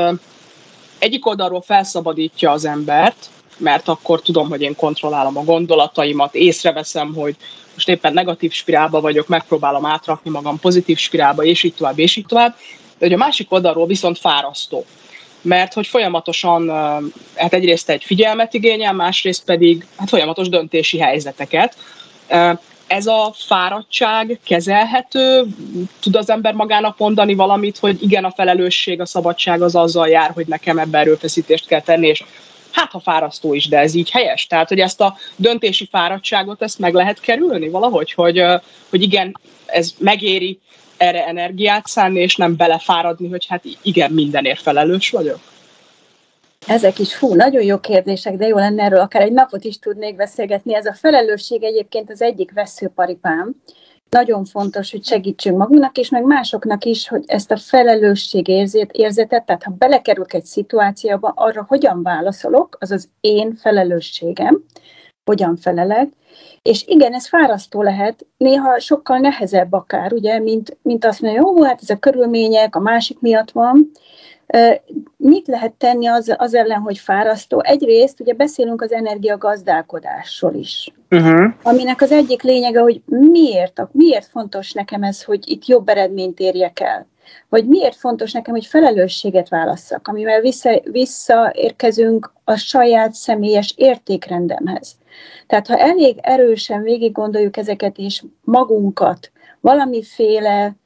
egyik 0.99 1.27
oldalról 1.27 1.61
felszabadítja 1.61 2.51
az 2.51 2.65
embert, 2.65 3.29
mert 3.59 3.89
akkor 3.89 4.23
tudom, 4.23 4.49
hogy 4.49 4.63
én 4.63 4.77
kontrollálom 4.77 5.37
a 5.37 5.45
gondolataimat, 5.45 6.35
észreveszem, 6.35 7.15
hogy 7.15 7.37
most 7.75 7.89
éppen 7.89 8.13
negatív 8.13 8.53
spirálba 8.53 9.01
vagyok, 9.01 9.29
megpróbálom 9.29 9.87
átrakni 9.87 10.31
magam 10.31 10.59
pozitív 10.59 10.99
spirálba, 10.99 11.45
és 11.45 11.63
így 11.63 11.75
tovább, 11.75 11.99
és 11.99 12.17
így 12.17 12.27
tovább. 12.27 12.57
De 12.99 13.07
hogy 13.07 13.13
a 13.13 13.17
másik 13.17 13.53
oldalról 13.53 13.87
viszont 13.87 14.19
fárasztó. 14.19 14.85
Mert 15.43 15.73
hogy 15.73 15.87
folyamatosan, 15.87 16.69
hát 17.35 17.55
egyrészt 17.55 17.91
egy 17.91 18.05
figyelmet 18.05 18.55
igényel, 18.55 18.93
másrészt 18.93 19.45
pedig 19.45 19.87
hát 19.97 20.09
folyamatos 20.09 20.49
döntési 20.49 20.99
helyzeteket. 20.99 21.77
Ez 22.87 23.07
a 23.07 23.35
fáradtság 23.37 24.39
kezelhető? 24.45 25.47
Tud 26.01 26.17
az 26.17 26.31
ember 26.31 26.55
magának 26.55 26.99
mondani 26.99 27.35
valamit, 27.35 27.79
hogy 27.79 28.03
igen, 28.03 28.25
a 28.25 28.31
felelősség, 28.31 29.01
a 29.01 29.07
szabadság 29.07 29.63
az 29.63 29.75
azzal 29.75 30.09
jár, 30.09 30.31
hogy 30.31 30.47
nekem 30.47 30.79
ebben 30.79 31.01
erőfeszítést 31.01 31.67
kell 31.67 31.83
tenni, 31.83 32.07
és 32.07 32.25
hát 32.79 32.91
ha 32.91 33.01
fárasztó 33.01 33.55
is, 33.55 33.69
de 33.69 33.79
ez 33.79 33.95
így 33.95 34.11
helyes. 34.11 34.47
Tehát, 34.47 34.69
hogy 34.69 34.81
ezt 34.81 35.01
a 35.01 35.17
döntési 35.37 35.89
fáradtságot, 35.91 36.63
ezt 36.63 36.79
meg 36.79 36.95
lehet 36.95 37.21
kerülni 37.21 37.69
valahogy, 37.69 38.13
hogy, 38.13 38.45
hogy 38.91 39.03
igen, 39.03 39.41
ez 39.67 39.95
megéri 39.99 40.59
erre 40.97 41.27
energiát 41.27 41.87
szánni, 41.87 42.21
és 42.21 42.37
nem 42.37 42.57
belefáradni, 42.57 43.29
hogy 43.29 43.47
hát 43.47 43.65
igen, 43.83 44.11
mindenért 44.11 44.63
felelős 44.63 45.11
vagyok. 45.11 45.39
Ezek 46.67 46.99
is, 46.99 47.15
fú, 47.15 47.35
nagyon 47.35 47.63
jó 47.63 47.81
kérdések, 47.81 48.37
de 48.37 48.47
jó 48.47 48.57
lenne 48.57 48.83
erről 48.83 49.01
akár 49.01 49.23
egy 49.23 49.33
napot 49.33 49.65
is 49.65 49.79
tudnék 49.79 50.17
beszélgetni. 50.17 50.75
Ez 50.75 50.87
a 50.87 50.95
felelősség 50.95 51.63
egyébként 51.63 52.11
az 52.11 52.23
egyik 52.23 52.53
veszőparipám, 52.53 53.63
nagyon 54.11 54.45
fontos, 54.45 54.91
hogy 54.91 55.05
segítsünk 55.05 55.57
magunknak 55.57 55.99
és 55.99 56.09
meg 56.09 56.25
másoknak 56.25 56.85
is, 56.85 57.09
hogy 57.09 57.25
ezt 57.27 57.51
a 57.51 57.57
felelősség 57.57 58.49
érzetet, 58.93 59.47
tehát 59.47 59.63
ha 59.63 59.75
belekerülök 59.79 60.33
egy 60.33 60.45
szituációba, 60.45 61.33
arra 61.37 61.65
hogyan 61.69 62.03
válaszolok, 62.03 62.77
az 62.81 62.91
az 62.91 63.09
én 63.21 63.55
felelősségem, 63.55 64.65
hogyan 65.25 65.57
felelek, 65.57 66.09
és 66.63 66.85
igen, 66.87 67.13
ez 67.15 67.29
fárasztó 67.29 67.83
lehet, 67.83 68.27
néha 68.37 68.79
sokkal 68.79 69.19
nehezebb 69.19 69.73
akár, 69.73 70.13
ugye, 70.13 70.39
mint, 70.39 70.77
mint 70.83 71.05
azt 71.05 71.21
mondja, 71.21 71.41
jó, 71.41 71.63
hát 71.63 71.81
ez 71.83 71.91
a 71.91 71.99
körülmények, 71.99 72.77
a 72.77 72.81
másik 72.81 73.21
miatt 73.21 73.51
van, 73.51 73.91
Mit 75.17 75.47
lehet 75.47 75.73
tenni 75.73 76.07
az, 76.07 76.35
az 76.37 76.55
ellen, 76.55 76.81
hogy 76.81 76.99
fárasztó? 76.99 77.61
Egyrészt 77.63 78.21
ugye 78.21 78.33
beszélünk 78.33 78.83
az 78.83 78.93
energiagazdálkodásról 78.93 80.55
is, 80.55 80.93
uh-huh. 81.11 81.53
aminek 81.63 82.01
az 82.01 82.13
egyik 82.13 82.43
lényege, 82.43 82.81
hogy 82.81 83.03
miért, 83.07 83.83
miért 83.93 84.27
fontos 84.27 84.73
nekem 84.73 85.03
ez, 85.03 85.23
hogy 85.25 85.51
itt 85.51 85.67
jobb 85.67 85.89
eredményt 85.89 86.41
érjek 86.41 86.81
el. 86.81 87.07
Vagy 87.49 87.67
miért 87.67 87.97
fontos 87.97 88.33
nekem, 88.33 88.55
hogy 88.55 88.67
felelősséget 88.67 89.49
válasszak, 89.49 90.09
amivel 90.09 90.41
vissza, 90.41 90.81
visszaérkezünk 90.85 92.33
a 92.45 92.57
saját 92.57 93.13
személyes 93.13 93.75
értékrendemhez. 93.77 94.97
Tehát 95.47 95.67
ha 95.67 95.77
elég 95.79 96.19
erősen 96.21 96.83
végig 96.83 97.13
gondoljuk 97.13 97.57
ezeket, 97.57 97.99
és 97.99 98.23
magunkat 98.41 99.31
valamiféle 99.61 100.77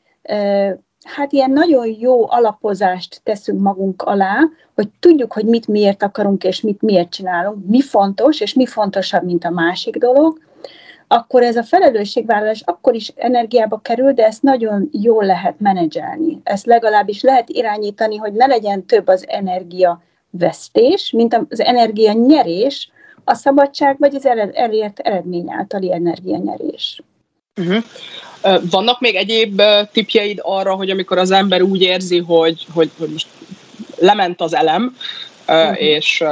hát 1.05 1.33
ilyen 1.33 1.51
nagyon 1.51 1.97
jó 1.99 2.31
alapozást 2.31 3.21
teszünk 3.25 3.61
magunk 3.61 4.03
alá, 4.03 4.39
hogy 4.75 4.89
tudjuk, 5.01 5.33
hogy 5.33 5.45
mit 5.45 5.69
miért 5.69 6.03
akarunk, 6.03 6.45
és 6.45 6.61
mit 6.61 6.83
miért 6.83 7.11
csinálunk, 7.11 7.67
mi 7.67 7.81
fontos, 7.81 8.41
és 8.41 8.55
mi 8.55 8.67
fontosabb, 8.67 9.25
mint 9.25 9.45
a 9.45 9.51
másik 9.51 9.97
dolog, 9.97 10.39
akkor 11.09 11.43
ez 11.43 11.57
a 11.57 11.63
felelősségvállalás 11.63 12.63
akkor 12.65 12.95
is 12.95 13.13
energiába 13.17 13.79
kerül, 13.79 14.13
de 14.13 14.27
ezt 14.27 14.43
nagyon 14.43 14.89
jól 14.93 15.25
lehet 15.25 15.61
menedzselni. 15.61 16.41
Ezt 16.43 16.67
legalábbis 16.67 17.23
lehet 17.23 17.49
irányítani, 17.49 18.17
hogy 18.17 18.33
ne 18.33 18.47
legyen 18.47 18.87
több 18.87 19.09
az 19.09 19.25
energia 19.29 20.03
vesztés, 20.31 21.11
mint 21.11 21.35
az 21.49 21.61
energia 21.61 22.13
nyerés, 22.13 22.91
a 23.25 23.35
szabadság 23.35 23.97
vagy 23.99 24.15
az 24.15 24.27
elért 24.53 24.99
eredmény 24.99 25.53
általi 25.53 25.93
energianyerés. 25.93 27.03
Uh-huh. 27.61 27.85
Vannak 28.71 29.01
még 29.01 29.15
egyéb 29.15 29.63
tipjeid 29.93 30.39
arra, 30.43 30.75
hogy 30.75 30.91
amikor 30.91 31.19
az 31.19 31.31
ember 31.31 31.63
úgy 31.63 31.83
érzi, 31.83 32.19
hogy, 32.19 32.67
hogy, 32.73 32.91
hogy 32.99 33.09
most 33.09 33.27
lement 33.99 34.41
az 34.41 34.55
elem, 34.55 34.97
uh-huh. 35.49 35.83
és, 35.83 36.25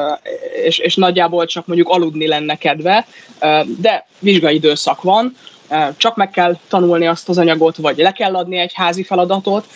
és, 0.64 0.78
és 0.78 0.94
nagyjából 0.94 1.46
csak 1.46 1.66
mondjuk 1.66 1.88
aludni 1.88 2.26
lenne 2.26 2.56
kedve, 2.56 3.06
de 3.80 4.06
vizsgai 4.18 4.54
időszak 4.54 5.02
van, 5.02 5.36
csak 5.96 6.16
meg 6.16 6.30
kell 6.30 6.58
tanulni 6.68 7.06
azt 7.06 7.28
az 7.28 7.38
anyagot, 7.38 7.76
vagy 7.76 7.96
le 7.96 8.12
kell 8.12 8.34
adni 8.34 8.58
egy 8.58 8.72
házi 8.74 9.02
feladatot. 9.02 9.66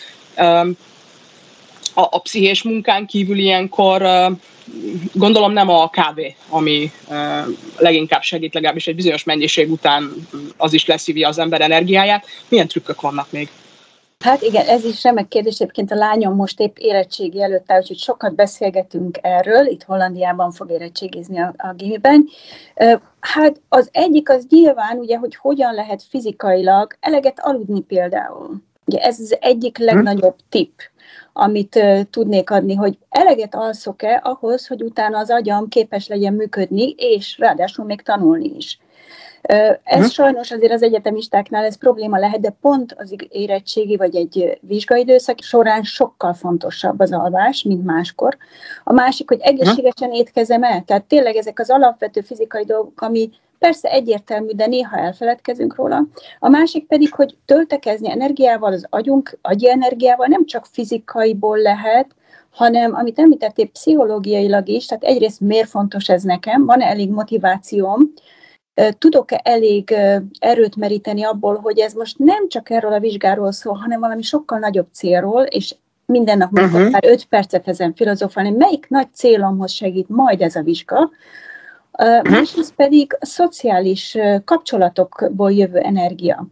A, 1.94 2.02
a 2.02 2.20
pszichés 2.20 2.62
munkán 2.62 3.06
kívül 3.06 3.38
ilyenkor 3.38 4.02
gondolom 5.12 5.52
nem 5.52 5.68
a 5.68 5.90
kávé, 5.90 6.36
ami 6.48 6.92
leginkább 7.78 8.22
segít, 8.22 8.54
legalábbis 8.54 8.86
egy 8.86 8.94
bizonyos 8.94 9.24
mennyiség 9.24 9.70
után 9.70 10.12
az 10.56 10.72
is 10.72 10.86
leszívja 10.86 11.28
az 11.28 11.38
ember 11.38 11.60
energiáját. 11.60 12.26
Milyen 12.48 12.68
trükkök 12.68 13.00
vannak 13.00 13.26
még? 13.30 13.48
Hát 14.24 14.42
igen, 14.42 14.66
ez 14.66 14.84
is 14.84 15.02
remek 15.02 15.28
kérdés. 15.28 15.58
Egyébként 15.58 15.90
a 15.90 15.94
lányom 15.94 16.34
most 16.34 16.60
épp 16.60 16.76
érettségi 16.76 17.42
előtt 17.42 17.70
áll, 17.70 17.80
úgyhogy 17.80 17.98
sokat 17.98 18.34
beszélgetünk 18.34 19.18
erről. 19.20 19.66
Itt 19.66 19.82
Hollandiában 19.82 20.52
fog 20.52 20.70
érettségizni 20.70 21.38
a, 21.38 21.54
a 21.56 21.72
gimiben. 21.72 22.28
Hát 23.20 23.60
az 23.68 23.88
egyik 23.92 24.30
az 24.30 24.46
nyilván, 24.48 24.98
ugye, 24.98 25.16
hogy 25.16 25.36
hogyan 25.36 25.74
lehet 25.74 26.02
fizikailag 26.08 26.96
eleget 27.00 27.40
aludni 27.40 27.80
például. 27.80 28.62
Ugye 28.86 28.98
ez 28.98 29.20
az 29.20 29.36
egyik 29.40 29.78
hm? 29.78 29.84
legnagyobb 29.84 30.36
tipp 30.48 30.78
amit 31.36 31.80
tudnék 32.10 32.50
adni, 32.50 32.74
hogy 32.74 32.98
eleget 33.08 33.54
alszok-e 33.54 34.20
ahhoz, 34.24 34.66
hogy 34.66 34.82
utána 34.82 35.18
az 35.18 35.30
agyam 35.30 35.68
képes 35.68 36.08
legyen 36.08 36.34
működni, 36.34 36.94
és 36.96 37.38
ráadásul 37.38 37.84
még 37.84 38.02
tanulni 38.02 38.52
is. 38.56 38.78
Ez 39.42 39.78
uh-huh. 39.84 40.06
sajnos 40.06 40.50
azért 40.50 40.72
az 40.72 40.82
egyetemistáknál 40.82 41.64
ez 41.64 41.78
probléma 41.78 42.18
lehet, 42.18 42.40
de 42.40 42.56
pont 42.60 42.94
az 42.98 43.14
érettségi 43.28 43.96
vagy 43.96 44.16
egy 44.16 44.58
vizsgaidőszak 44.60 45.40
során 45.40 45.82
sokkal 45.82 46.34
fontosabb 46.34 47.00
az 47.00 47.12
alvás, 47.12 47.62
mint 47.62 47.84
máskor. 47.84 48.36
A 48.84 48.92
másik, 48.92 49.28
hogy 49.28 49.40
egészségesen 49.40 50.12
étkezem 50.12 50.62
el, 50.62 50.82
tehát 50.86 51.04
tényleg 51.04 51.36
ezek 51.36 51.58
az 51.58 51.70
alapvető 51.70 52.20
fizikai 52.20 52.64
dolgok, 52.64 53.00
ami 53.00 53.30
persze 53.64 53.90
egyértelmű, 53.90 54.50
de 54.50 54.66
néha 54.66 54.96
elfeledkezünk 54.96 55.74
róla. 55.76 56.06
A 56.38 56.48
másik 56.48 56.86
pedig, 56.86 57.14
hogy 57.14 57.36
töltekezni 57.44 58.10
energiával, 58.10 58.72
az 58.72 58.86
agyunk, 58.90 59.38
agyi 59.42 59.70
energiával 59.70 60.26
nem 60.26 60.46
csak 60.46 60.66
fizikaiból 60.66 61.58
lehet, 61.58 62.14
hanem, 62.50 62.94
amit 62.94 63.18
említettél, 63.18 63.68
pszichológiailag 63.68 64.68
is, 64.68 64.86
tehát 64.86 65.04
egyrészt 65.04 65.40
miért 65.40 65.68
fontos 65.68 66.08
ez 66.08 66.22
nekem, 66.22 66.66
van-e 66.66 66.86
elég 66.86 67.10
motivációm, 67.10 68.12
tudok-e 68.98 69.40
elég 69.44 69.94
erőt 70.38 70.76
meríteni 70.76 71.22
abból, 71.22 71.56
hogy 71.56 71.78
ez 71.78 71.92
most 71.92 72.18
nem 72.18 72.48
csak 72.48 72.70
erről 72.70 72.92
a 72.92 73.00
vizsgáról 73.00 73.52
szól, 73.52 73.74
hanem 73.74 74.00
valami 74.00 74.22
sokkal 74.22 74.58
nagyobb 74.58 74.88
célról, 74.92 75.42
és 75.42 75.74
minden 76.06 76.38
nap 76.38 76.52
uh-huh. 76.52 76.90
már 76.90 77.04
öt 77.04 77.24
percet 77.24 77.68
ezen 77.68 77.94
filozofálni, 77.94 78.50
melyik 78.50 78.88
nagy 78.88 79.08
célomhoz 79.12 79.72
segít 79.72 80.08
majd 80.08 80.40
ez 80.40 80.56
a 80.56 80.62
vizsga. 80.62 81.10
Másrészt 82.22 82.74
pedig 82.74 83.16
a 83.20 83.26
szociális 83.26 84.16
kapcsolatokból 84.44 85.52
jövő 85.52 85.78
energia. 85.78 86.46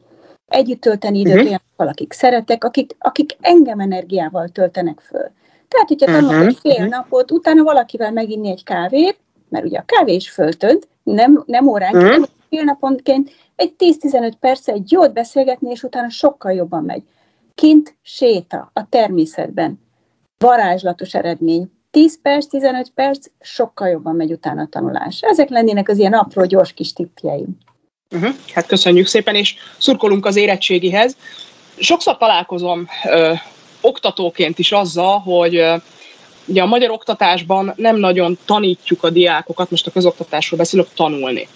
Együtt 0.47 0.81
tölteni 0.81 1.19
időt 1.19 1.33
uh-huh. 1.33 1.49
olyan 1.49 1.63
valakik 1.77 2.13
szeretek, 2.13 2.65
akik, 2.65 2.97
akik 2.99 3.37
engem 3.41 3.79
energiával 3.81 4.49
töltenek 4.49 5.01
föl. 5.01 5.31
Tehát, 5.69 5.89
hogyha 5.89 6.07
tanulok 6.07 6.31
uh-huh. 6.31 6.47
egy 6.47 6.59
fél 6.61 6.87
napot, 6.87 7.31
utána 7.31 7.63
valakivel 7.63 8.13
meginni 8.13 8.51
egy 8.51 8.65
kávét, 8.65 9.19
mert 9.49 9.65
ugye 9.65 9.79
a 9.79 9.85
kávé 9.87 10.15
is 10.15 10.31
föltönt, 10.31 10.89
nem, 11.03 11.43
nem 11.47 11.69
óránként, 11.69 12.05
uh-huh. 12.05 12.27
fél 12.49 12.63
naponként, 12.63 13.31
egy 13.57 13.75
10-15 13.79 14.33
perc 14.41 14.69
egy 14.69 14.93
jót 14.93 15.13
beszélgetni, 15.13 15.71
és 15.71 15.83
utána 15.83 16.09
sokkal 16.09 16.53
jobban 16.53 16.85
megy. 16.85 17.03
Kint 17.55 17.95
séta 18.03 18.71
a 18.73 18.89
természetben. 18.89 19.81
Varázslatos 20.39 21.15
eredmény. 21.15 21.71
10 21.93 22.21
perc, 22.23 22.47
15 22.47 22.93
perc, 22.95 23.27
sokkal 23.41 23.89
jobban 23.89 24.15
megy 24.15 24.33
utána 24.33 24.63
a 24.63 24.69
tanulás. 24.71 25.19
Ezek 25.21 25.49
lennének 25.49 25.89
az 25.89 25.99
ilyen 25.99 26.13
apró, 26.13 26.45
gyors 26.45 26.73
kis 26.73 26.93
tippjeim. 26.93 27.59
Uh-huh. 28.11 28.35
Hát 28.55 28.67
köszönjük 28.67 29.07
szépen, 29.07 29.35
és 29.35 29.55
szurkolunk 29.79 30.27
az 30.27 30.37
érettségihez. 30.37 31.17
Sokszor 31.77 32.17
találkozom 32.17 32.89
ö, 33.05 33.33
oktatóként 33.81 34.59
is 34.59 34.73
azzal, 34.73 35.19
hogy 35.19 35.57
ö, 35.57 35.77
ugye 36.47 36.63
a 36.63 36.67
magyar 36.67 36.91
oktatásban 36.91 37.73
nem 37.77 37.97
nagyon 37.97 38.39
tanítjuk 38.45 39.03
a 39.03 39.11
diákokat, 39.11 39.71
most 39.71 39.87
a 39.87 39.91
közoktatásról 39.91 40.59
beszélök, 40.59 40.89
tanulni. 40.95 41.49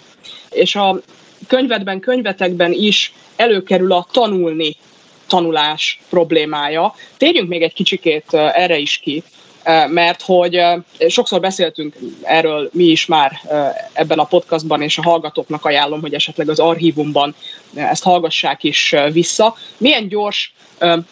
És 0.49 0.75
a 0.75 0.99
könyvedben, 1.47 1.99
könyvetekben 1.99 2.71
is 2.71 3.13
előkerül 3.35 3.91
a 3.91 4.07
tanulni 4.11 4.75
tanulás 5.27 5.99
problémája. 6.09 6.93
Térjünk 7.17 7.49
még 7.49 7.61
egy 7.61 7.73
kicsikét 7.73 8.33
erre 8.33 8.77
is 8.77 8.97
ki, 8.97 9.23
mert 9.87 10.21
hogy 10.21 10.61
sokszor 11.07 11.39
beszéltünk 11.39 11.95
erről 12.23 12.69
mi 12.73 12.83
is 12.83 13.05
már 13.05 13.31
ebben 13.93 14.19
a 14.19 14.23
podcastban, 14.23 14.81
és 14.81 14.97
a 14.97 15.01
hallgatóknak 15.01 15.65
ajánlom, 15.65 16.01
hogy 16.01 16.13
esetleg 16.13 16.49
az 16.49 16.59
archívumban 16.59 17.35
ezt 17.75 18.03
hallgassák 18.03 18.63
is 18.63 18.95
vissza. 19.11 19.55
Milyen 19.77 20.07
gyors 20.07 20.53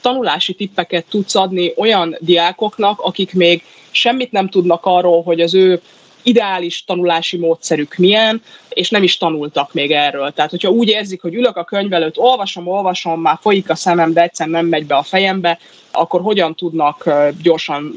tanulási 0.01 0.53
tippeket 0.53 1.05
tudsz 1.09 1.35
adni 1.35 1.73
olyan 1.75 2.17
diákoknak, 2.19 2.99
akik 2.99 3.33
még 3.33 3.63
semmit 3.91 4.31
nem 4.31 4.49
tudnak 4.49 4.85
arról, 4.85 5.23
hogy 5.23 5.41
az 5.41 5.53
ő 5.53 5.81
ideális 6.25 6.83
tanulási 6.83 7.37
módszerük 7.37 7.95
milyen, 7.95 8.41
és 8.69 8.89
nem 8.89 9.03
is 9.03 9.17
tanultak 9.17 9.73
még 9.73 9.91
erről. 9.91 10.31
Tehát, 10.31 10.51
hogyha 10.51 10.69
úgy 10.69 10.87
érzik, 10.87 11.21
hogy 11.21 11.33
ülök 11.33 11.57
a 11.57 11.63
könyv 11.63 11.93
előtt, 11.93 12.17
olvasom, 12.17 12.67
olvasom, 12.67 13.21
már 13.21 13.37
folyik 13.41 13.69
a 13.69 13.75
szemem, 13.75 14.13
de 14.13 14.21
egyszerűen 14.21 14.55
nem 14.55 14.65
megy 14.65 14.85
be 14.85 14.95
a 14.95 15.03
fejembe, 15.03 15.59
akkor 15.91 16.21
hogyan 16.21 16.55
tudnak 16.55 17.09
gyorsan 17.41 17.93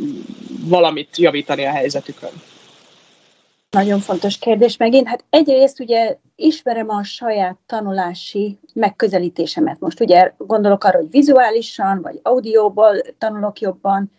valamit 0.60 1.16
javítani 1.16 1.64
a 1.64 1.70
helyzetükön? 1.70 2.30
Nagyon 3.70 4.00
fontos 4.00 4.38
kérdés 4.38 4.76
megint. 4.76 5.08
Hát 5.08 5.24
egyrészt 5.30 5.80
ugye 5.80 6.16
ismerem 6.36 6.88
a 6.88 7.04
saját 7.04 7.56
tanulási 7.66 8.58
megközelítésemet. 8.74 9.80
Most 9.80 10.00
ugye 10.00 10.32
gondolok 10.38 10.84
arra, 10.84 10.98
hogy 10.98 11.10
vizuálisan, 11.10 12.02
vagy 12.02 12.18
audióból 12.22 13.00
tanulok 13.18 13.60
jobban, 13.60 14.10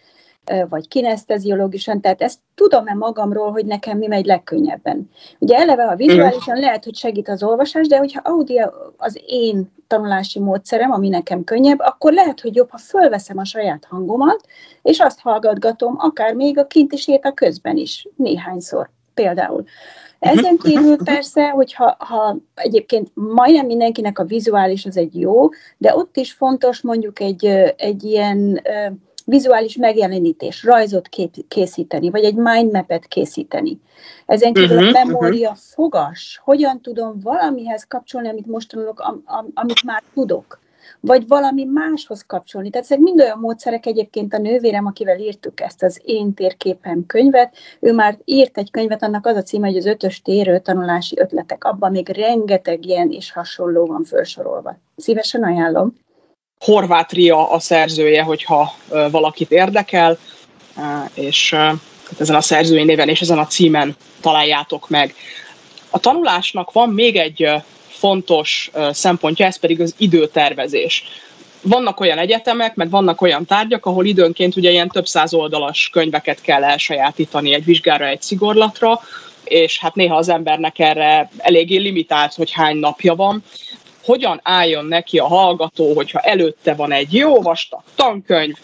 vagy 0.70 0.88
kineszteziológisan, 0.88 2.02
tehát 2.02 2.22
ezt 2.22 2.40
tudom-e 2.56 2.94
magamról, 2.94 3.52
hogy 3.52 3.66
nekem 3.66 3.98
mi 3.98 4.08
megy 4.08 4.26
legkönnyebben. 4.26 5.10
Ugye 5.40 5.58
eleve, 5.58 5.84
ha 5.84 5.96
vizuálisan 5.96 6.58
mm. 6.58 6.62
lehet, 6.62 6.84
hogy 6.84 6.96
segít 6.96 7.30
az 7.30 7.44
olvasás, 7.44 7.88
de 7.88 7.98
hogyha 7.98 8.22
audio 8.24 8.68
az 8.98 9.22
én 9.28 9.72
tanulási 9.88 10.40
módszerem, 10.40 10.92
ami 10.92 11.10
nekem 11.10 11.44
könnyebb, 11.44 11.80
akkor 11.80 12.14
lehet, 12.14 12.42
hogy 12.42 12.56
jobb, 12.56 12.70
ha 12.70 12.78
fölveszem 12.78 13.38
a 13.38 13.46
saját 13.46 13.86
hangomat, 13.90 14.42
és 14.82 15.00
azt 15.00 15.20
hallgatgatom, 15.20 15.96
akár 15.98 16.34
még 16.34 16.58
a 16.58 16.68
kinti 16.68 16.98
séta 16.98 17.32
közben 17.32 17.78
is, 17.78 18.08
néhányszor 18.16 18.90
például. 19.14 19.64
Ezen 20.20 20.54
mhm. 20.54 20.68
kívül 20.68 20.98
persze, 21.04 21.50
hogyha 21.50 21.96
ha 22.00 22.38
egyébként 22.56 23.12
majdnem 23.14 23.66
mindenkinek 23.66 24.20
a 24.20 24.24
vizuális 24.24 24.86
az 24.86 24.98
egy 24.98 25.20
jó, 25.20 25.50
de 25.78 25.96
ott 25.96 26.18
is 26.18 26.32
fontos 26.32 26.82
mondjuk 26.82 27.20
egy, 27.20 27.46
egy 27.76 28.04
ilyen 28.04 28.62
vizuális 29.30 29.76
megjelenítés, 29.76 30.64
rajzot 30.64 31.08
kép, 31.08 31.34
készíteni, 31.48 32.10
vagy 32.10 32.24
egy 32.24 32.36
mindmapet 32.36 33.06
készíteni. 33.06 33.80
Ezen 34.26 34.54
kívül 34.54 34.78
uh-huh, 34.78 35.00
a 35.00 35.06
memória 35.06 35.50
uh-huh. 35.50 35.64
fogas, 35.64 36.42
hogyan 36.44 36.82
tudom 36.82 37.20
valamihez 37.24 37.84
kapcsolni, 37.88 38.28
amit 38.28 38.46
most 38.46 38.70
tanulok, 38.70 39.00
am, 39.00 39.24
am, 39.26 39.48
amit 39.54 39.84
már 39.84 40.04
tudok, 40.14 40.60
vagy 41.00 41.28
valami 41.28 41.64
máshoz 41.64 42.26
kapcsolni. 42.28 42.70
Tehát 42.70 42.86
ezek 42.86 43.00
mind 43.00 43.20
olyan 43.20 43.40
módszerek 43.40 43.86
egyébként 43.86 44.34
a 44.34 44.38
nővérem, 44.38 44.86
akivel 44.86 45.20
írtuk 45.20 45.62
ezt 45.62 45.84
az 45.84 46.02
Én 46.04 46.34
térképem 46.34 47.06
könyvet, 47.06 47.56
ő 47.80 47.94
már 47.94 48.18
írt 48.26 48.58
egy 48.58 48.72
könyvet, 48.72 49.04
annak 49.04 49.26
az 49.26 49.36
a 49.36 49.44
címe, 49.44 49.68
hogy 49.68 49.78
az 49.78 49.86
ötös 49.86 50.22
térő 50.22 50.60
tanulási 50.60 51.20
ötletek. 51.20 51.64
Abban 51.64 51.92
még 51.92 52.10
rengeteg 52.10 52.86
ilyen 52.86 53.12
és 53.12 53.32
hasonló 53.32 53.86
van 53.86 54.04
felsorolva. 54.04 54.78
Szívesen 54.96 55.44
ajánlom. 55.44 55.94
Horvátria 56.60 57.50
a 57.50 57.60
szerzője, 57.60 58.24
hogyha 58.24 58.76
valakit 59.12 59.52
érdekel, 59.52 60.18
és 61.14 61.56
ezen 62.20 62.36
a 62.36 62.42
szerzői 62.42 62.84
néven 62.84 63.10
és 63.10 63.22
ezen 63.22 63.38
a 63.38 63.48
címen 63.48 63.96
találjátok 64.22 64.90
meg. 64.90 65.16
A 65.90 66.00
tanulásnak 66.00 66.72
van 66.72 66.90
még 66.90 67.16
egy 67.16 67.50
fontos 67.88 68.72
szempontja, 68.92 69.46
ez 69.46 69.60
pedig 69.60 69.82
az 69.82 69.94
időtervezés. 69.98 71.04
Vannak 71.62 72.00
olyan 72.00 72.18
egyetemek, 72.18 72.76
meg 72.76 72.90
vannak 72.90 73.22
olyan 73.22 73.46
tárgyak, 73.46 73.86
ahol 73.86 74.06
időnként 74.06 74.56
ugye 74.56 74.72
ilyen 74.72 74.90
több 74.90 75.08
száz 75.08 75.34
oldalas 75.34 75.90
könyveket 75.92 76.42
kell 76.42 76.64
elsajátítani 76.64 77.54
egy 77.54 77.66
vizsgára, 77.66 78.08
egy 78.08 78.22
szigorlatra, 78.22 79.02
és 79.44 79.80
hát 79.80 79.96
néha 79.96 80.16
az 80.16 80.30
embernek 80.30 80.80
erre 80.80 81.30
eléggé 81.38 81.78
limitált, 81.78 82.34
hogy 82.34 82.52
hány 82.52 82.78
napja 82.78 83.16
van 83.16 83.44
hogyan 84.10 84.40
álljon 84.44 84.86
neki 84.86 85.18
a 85.18 85.28
hallgató, 85.28 85.94
hogyha 85.94 86.20
előtte 86.20 86.74
van 86.74 86.92
egy 86.92 87.14
jó 87.14 87.42
vastag 87.42 87.82
tankönyv, 87.96 88.56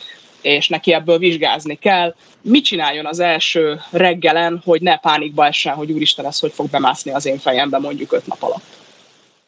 és 0.41 0.67
neki 0.67 0.93
ebből 0.93 1.17
vizsgázni 1.17 1.75
kell, 1.75 2.15
mit 2.41 2.63
csináljon 2.63 3.05
az 3.05 3.19
első 3.19 3.79
reggelen, 3.91 4.61
hogy 4.65 4.81
ne 4.81 4.97
pánikba 4.97 5.45
essen, 5.45 5.73
hogy 5.73 5.91
úristen, 5.91 6.25
ez 6.25 6.39
hogy 6.39 6.51
fog 6.51 6.69
bemászni 6.69 7.11
az 7.11 7.25
én 7.25 7.37
fejembe 7.37 7.77
mondjuk 7.77 8.11
öt 8.11 8.27
nap 8.27 8.43
alatt. 8.43 8.63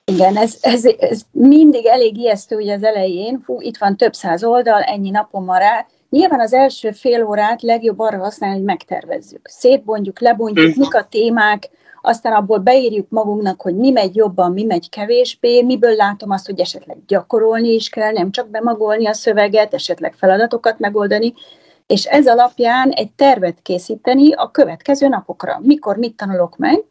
Igen, 0.06 0.38
ez, 0.38 0.58
ez, 0.62 0.86
ez 0.86 1.22
mindig 1.32 1.86
elég 1.86 2.18
ijesztő 2.18 2.56
ugye 2.56 2.74
az 2.74 2.84
elején, 2.84 3.42
fú, 3.46 3.62
itt 3.62 3.78
van 3.78 3.98
több 3.98 4.14
száz 4.14 4.44
oldal, 4.44 4.82
ennyi 4.82 5.10
napom 5.10 5.46
van 5.46 5.60
rá. 5.60 5.86
Nyilván 6.10 6.40
az 6.40 6.54
első 6.54 6.92
fél 6.92 7.24
órát 7.24 7.62
legjobb 7.62 8.00
arra 8.00 8.18
használni, 8.18 8.56
hogy 8.56 8.66
megtervezzük. 8.66 9.42
Szétbontjuk, 9.44 10.20
lebontjuk, 10.20 10.76
mik 10.76 10.96
a 10.96 11.08
témák, 11.10 11.70
aztán 12.02 12.34
abból 12.34 12.58
beírjuk 12.58 13.10
magunknak, 13.10 13.62
hogy 13.62 13.76
mi 13.76 13.90
megy 13.90 14.16
jobban, 14.16 14.52
mi 14.52 14.64
megy 14.64 14.90
kevésbé, 14.90 15.62
miből 15.62 15.96
látom 15.96 16.32
azt, 16.32 16.46
hogy 16.46 16.60
esetleg 16.60 16.98
gyakorolni 17.08 17.70
is 17.70 17.90
kell, 17.90 18.12
nem 18.12 18.32
csak 18.32 18.50
bemagolni 18.50 19.08
a 19.08 19.14
szöveget, 19.14 19.74
esetleg 19.74 20.14
feladatokat 20.14 20.80
megoldani, 20.80 21.34
és 21.88 22.06
ez 22.06 22.28
alapján 22.28 22.90
egy 22.90 23.12
tervet 23.12 23.62
készíteni 23.62 24.34
a 24.34 24.52
következő 24.52 25.08
napokra, 25.08 25.60
mikor 25.62 25.98
mit 25.98 26.16
tanulok 26.16 26.58
meg, 26.58 26.84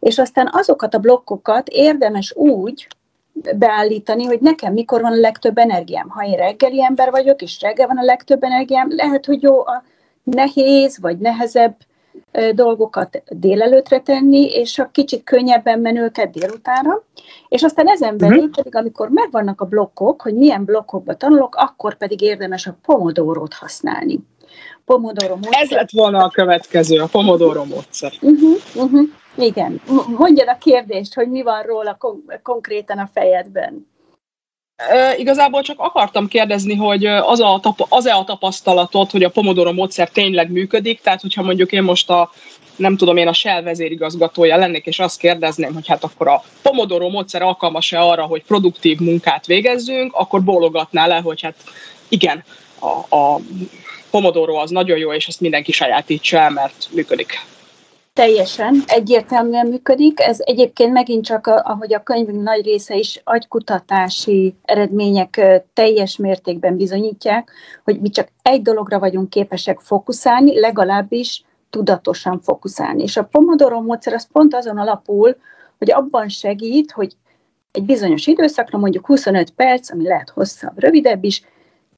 és 0.00 0.18
aztán 0.18 0.48
azokat 0.52 0.94
a 0.94 0.98
blokkokat 0.98 1.68
érdemes 1.68 2.34
úgy 2.36 2.86
beállítani, 3.56 4.24
hogy 4.24 4.40
nekem 4.40 4.72
mikor 4.72 5.00
van 5.00 5.12
a 5.12 5.20
legtöbb 5.20 5.58
energiám. 5.58 6.08
Ha 6.08 6.24
én 6.24 6.36
reggeli 6.36 6.84
ember 6.84 7.10
vagyok, 7.10 7.42
és 7.42 7.60
reggel 7.60 7.86
van 7.86 7.98
a 7.98 8.04
legtöbb 8.04 8.42
energiám, 8.42 8.94
lehet, 8.94 9.26
hogy 9.26 9.42
jó 9.42 9.66
a 9.66 9.82
nehéz 10.22 10.98
vagy 11.00 11.18
nehezebb 11.18 11.76
dolgokat 12.54 13.22
délelőtre 13.30 14.00
tenni, 14.00 14.50
és 14.50 14.78
a 14.78 14.90
kicsit 14.92 15.24
könnyebben 15.24 15.78
menőket 15.78 16.30
délutánra, 16.30 17.04
és 17.48 17.62
aztán 17.62 17.88
ezen 17.88 18.16
belül 18.16 18.36
uh-huh. 18.36 18.54
pedig, 18.54 18.76
amikor 18.76 19.08
megvannak 19.08 19.60
a 19.60 19.64
blokkok, 19.64 20.22
hogy 20.22 20.34
milyen 20.34 20.64
blokkokba 20.64 21.14
tanulok, 21.14 21.54
akkor 21.54 21.96
pedig 21.96 22.20
érdemes 22.20 22.66
a 22.66 22.76
pomodórót 22.82 23.54
használni. 23.54 24.18
Pomodoro 24.84 25.34
módszer. 25.34 25.62
Ez 25.62 25.70
lett 25.70 25.90
volna 25.90 26.24
a 26.24 26.28
következő, 26.28 27.00
a 27.00 27.06
Pomodoro 27.06 27.64
módszer. 27.64 28.12
Uh-huh, 28.20 28.56
uh-huh. 28.74 29.08
Igen. 29.36 29.80
Mondjad 30.16 30.48
a 30.48 30.58
kérdést, 30.58 31.14
hogy 31.14 31.28
mi 31.28 31.42
van 31.42 31.62
róla 31.62 31.94
kon- 31.94 32.40
konkrétan 32.42 32.98
a 32.98 33.08
fejedben. 33.12 33.86
Igazából 35.16 35.62
csak 35.62 35.78
akartam 35.78 36.28
kérdezni, 36.28 36.74
hogy 36.74 37.06
az 37.06 37.40
a, 37.40 37.60
az-e 37.88 38.14
a 38.14 38.24
tapasztalatod, 38.24 39.10
hogy 39.10 39.24
a 39.24 39.30
Pomodoro 39.30 39.72
módszer 39.72 40.08
tényleg 40.08 40.50
működik, 40.50 41.00
tehát 41.00 41.20
hogyha 41.20 41.42
mondjuk 41.42 41.72
én 41.72 41.82
most 41.82 42.10
a 42.10 42.30
nem 42.76 42.96
tudom, 42.96 43.16
én 43.16 43.28
a 43.28 43.32
Shell 43.32 43.62
vezérigazgatója 43.62 44.56
lennék, 44.56 44.86
és 44.86 44.98
azt 44.98 45.18
kérdezném, 45.18 45.74
hogy 45.74 45.86
hát 45.88 46.04
akkor 46.04 46.28
a 46.28 46.42
Pomodoro 46.62 47.08
módszer 47.08 47.42
alkalmas-e 47.42 48.00
arra, 48.00 48.22
hogy 48.22 48.42
produktív 48.42 48.98
munkát 48.98 49.46
végezzünk, 49.46 50.14
akkor 50.14 50.42
bólogatná 50.42 51.06
le, 51.06 51.16
hogy 51.16 51.42
hát 51.42 51.54
igen, 52.08 52.44
a, 52.78 53.16
a 53.16 53.40
Pomodoro 54.10 54.54
az 54.54 54.70
nagyon 54.70 54.98
jó, 54.98 55.12
és 55.12 55.28
ezt 55.28 55.40
mindenki 55.40 55.72
sajátítsa 55.72 56.38
el, 56.38 56.50
mert 56.50 56.88
működik. 56.90 57.40
Teljesen, 58.14 58.82
egyértelműen 58.86 59.66
működik. 59.66 60.20
Ez 60.20 60.36
egyébként 60.40 60.92
megint 60.92 61.24
csak, 61.24 61.46
ahogy 61.46 61.94
a 61.94 62.02
könyvünk 62.02 62.42
nagy 62.42 62.64
része 62.64 62.96
is 62.96 63.20
agykutatási 63.24 64.54
eredmények 64.62 65.62
teljes 65.72 66.16
mértékben 66.16 66.76
bizonyítják, 66.76 67.50
hogy 67.84 68.00
mi 68.00 68.08
csak 68.08 68.28
egy 68.42 68.62
dologra 68.62 68.98
vagyunk 68.98 69.30
képesek 69.30 69.80
fókuszálni, 69.80 70.60
legalábbis 70.60 71.44
tudatosan 71.70 72.40
fókuszálni. 72.40 73.02
És 73.02 73.16
a 73.16 73.24
Pomodoro 73.24 73.80
módszer 73.80 74.12
az 74.12 74.28
pont 74.32 74.54
azon 74.54 74.78
alapul, 74.78 75.36
hogy 75.78 75.92
abban 75.92 76.28
segít, 76.28 76.90
hogy 76.90 77.16
egy 77.70 77.84
bizonyos 77.84 78.26
időszakra, 78.26 78.78
mondjuk 78.78 79.06
25 79.06 79.50
perc, 79.50 79.92
ami 79.92 80.06
lehet 80.06 80.30
hosszabb, 80.30 80.78
rövidebb 80.78 81.24
is, 81.24 81.42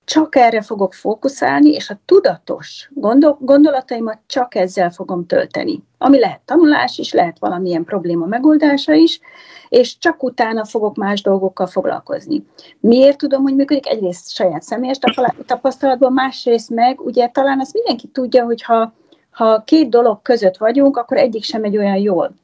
csak 0.05 0.37
erre 0.37 0.63
fogok 0.63 0.95
fókuszálni, 0.95 1.71
és 1.71 1.91
a 1.91 1.99
tudatos 2.05 2.91
gondol- 2.95 3.39
gondolataimat 3.41 4.19
csak 4.27 4.55
ezzel 4.55 4.91
fogom 4.91 5.27
tölteni. 5.27 5.83
Ami 5.99 6.19
lehet 6.19 6.41
tanulás 6.45 6.99
is, 6.99 7.13
lehet 7.13 7.39
valamilyen 7.39 7.85
probléma 7.85 8.27
megoldása 8.27 8.93
is, 8.93 9.21
és 9.69 9.99
csak 9.99 10.23
utána 10.23 10.65
fogok 10.65 10.97
más 10.97 11.23
dolgokkal 11.23 11.67
foglalkozni. 11.67 12.45
Miért 12.81 13.19
tudom, 13.19 13.43
hogy 13.43 13.55
működik? 13.55 13.89
Egyrészt 13.89 14.31
saját 14.31 14.63
személyes 14.63 14.99
tapasztalatból, 15.47 16.11
másrészt 16.11 16.71
meg, 16.71 17.01
ugye 17.01 17.27
talán 17.27 17.61
azt 17.61 17.73
mindenki 17.73 18.07
tudja, 18.07 18.45
hogy 18.45 18.63
ha, 18.63 18.93
ha 19.31 19.63
két 19.63 19.89
dolog 19.89 20.23
között 20.23 20.57
vagyunk, 20.57 20.97
akkor 20.97 21.17
egyik 21.17 21.45
sem 21.45 21.61
megy 21.61 21.77
olyan 21.77 21.97
jól. 21.97 22.35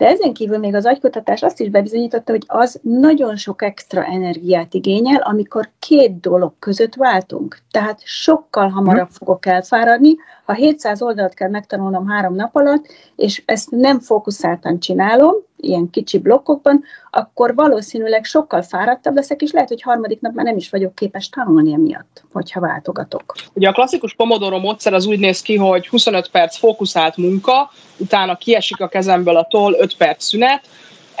De 0.00 0.06
ezen 0.06 0.32
kívül 0.32 0.58
még 0.58 0.74
az 0.74 0.86
agykutatás 0.86 1.42
azt 1.42 1.60
is 1.60 1.68
bebizonyította, 1.68 2.32
hogy 2.32 2.44
az 2.46 2.80
nagyon 2.82 3.36
sok 3.36 3.62
extra 3.62 4.04
energiát 4.04 4.74
igényel, 4.74 5.20
amikor 5.20 5.70
két 5.78 6.20
dolog 6.20 6.52
között 6.58 6.94
váltunk. 6.94 7.58
Tehát 7.70 8.00
sokkal 8.04 8.68
hamarabb 8.68 9.06
hm. 9.08 9.12
fogok 9.12 9.46
elfáradni, 9.46 10.16
ha 10.44 10.52
700 10.52 11.02
oldalt 11.02 11.34
kell 11.34 11.48
megtanulnom 11.48 12.08
három 12.08 12.34
nap 12.34 12.56
alatt, 12.56 12.86
és 13.16 13.42
ezt 13.46 13.70
nem 13.70 13.98
fókuszáltan 13.98 14.78
csinálom, 14.78 15.34
ilyen 15.60 15.90
kicsi 15.90 16.18
blokkokban, 16.18 16.84
akkor 17.10 17.54
valószínűleg 17.54 18.24
sokkal 18.24 18.62
fáradtabb 18.62 19.14
leszek, 19.14 19.42
és 19.42 19.52
lehet, 19.52 19.68
hogy 19.68 19.82
harmadik 19.82 20.20
nap 20.20 20.34
már 20.34 20.44
nem 20.44 20.56
is 20.56 20.70
vagyok 20.70 20.94
képes 20.94 21.28
tanulni 21.28 21.72
emiatt, 21.72 22.22
hogyha 22.32 22.60
váltogatok. 22.60 23.34
Ugye 23.52 23.68
a 23.68 23.72
klasszikus 23.72 24.14
Pomodoro 24.14 24.58
módszer 24.58 24.94
az 24.94 25.06
úgy 25.06 25.18
néz 25.18 25.42
ki, 25.42 25.56
hogy 25.56 25.88
25 25.88 26.30
perc 26.30 26.56
fókuszált 26.58 27.16
munka, 27.16 27.70
utána 27.96 28.36
kiesik 28.36 28.80
a 28.80 28.88
kezemből 28.88 29.36
a 29.36 29.46
toll, 29.50 29.74
5 29.78 29.96
perc 29.96 30.24
szünet, 30.24 30.68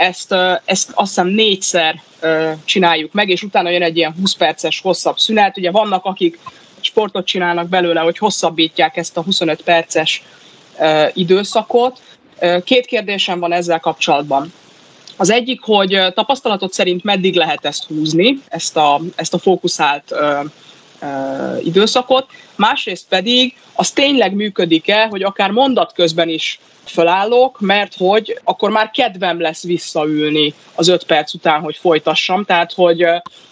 ezt, 0.00 0.34
ezt 0.64 0.90
azt 0.94 1.08
hiszem 1.08 1.26
négyszer 1.26 2.02
csináljuk 2.64 3.12
meg, 3.12 3.28
és 3.28 3.42
utána 3.42 3.70
jön 3.70 3.82
egy 3.82 3.96
ilyen 3.96 4.14
20 4.18 4.34
perces 4.34 4.80
hosszabb 4.80 5.18
szünet. 5.18 5.56
Ugye 5.56 5.70
vannak, 5.70 6.04
akik 6.04 6.38
sportot 6.80 7.26
csinálnak 7.26 7.68
belőle, 7.68 8.00
hogy 8.00 8.18
hosszabbítják 8.18 8.96
ezt 8.96 9.16
a 9.16 9.22
25 9.22 9.62
perces 9.62 10.22
időszakot. 11.12 12.00
Két 12.64 12.86
kérdésem 12.86 13.38
van 13.38 13.52
ezzel 13.52 13.80
kapcsolatban. 13.80 14.52
Az 15.16 15.30
egyik, 15.30 15.60
hogy 15.62 15.98
tapasztalatot 16.14 16.72
szerint 16.72 17.04
meddig 17.04 17.34
lehet 17.34 17.64
ezt 17.64 17.84
húzni, 17.84 18.38
ezt 18.48 18.76
a, 18.76 19.00
ezt 19.14 19.34
a 19.34 19.38
fókuszált 19.38 20.12
ö, 20.12 20.40
ö, 21.00 21.06
időszakot, 21.58 22.26
másrészt 22.56 23.06
pedig 23.08 23.54
az 23.74 23.90
tényleg 23.90 24.34
működik-e, 24.34 25.06
hogy 25.06 25.22
akár 25.22 25.50
mondat 25.50 25.92
közben 25.92 26.28
is 26.28 26.60
fölállok, 26.84 27.60
mert 27.60 27.96
hogy 27.96 28.40
akkor 28.44 28.70
már 28.70 28.90
kedvem 28.90 29.40
lesz 29.40 29.62
visszaülni 29.62 30.54
az 30.74 30.88
öt 30.88 31.04
perc 31.04 31.34
után, 31.34 31.60
hogy 31.60 31.76
folytassam, 31.76 32.44
tehát 32.44 32.72
hogy 32.72 33.04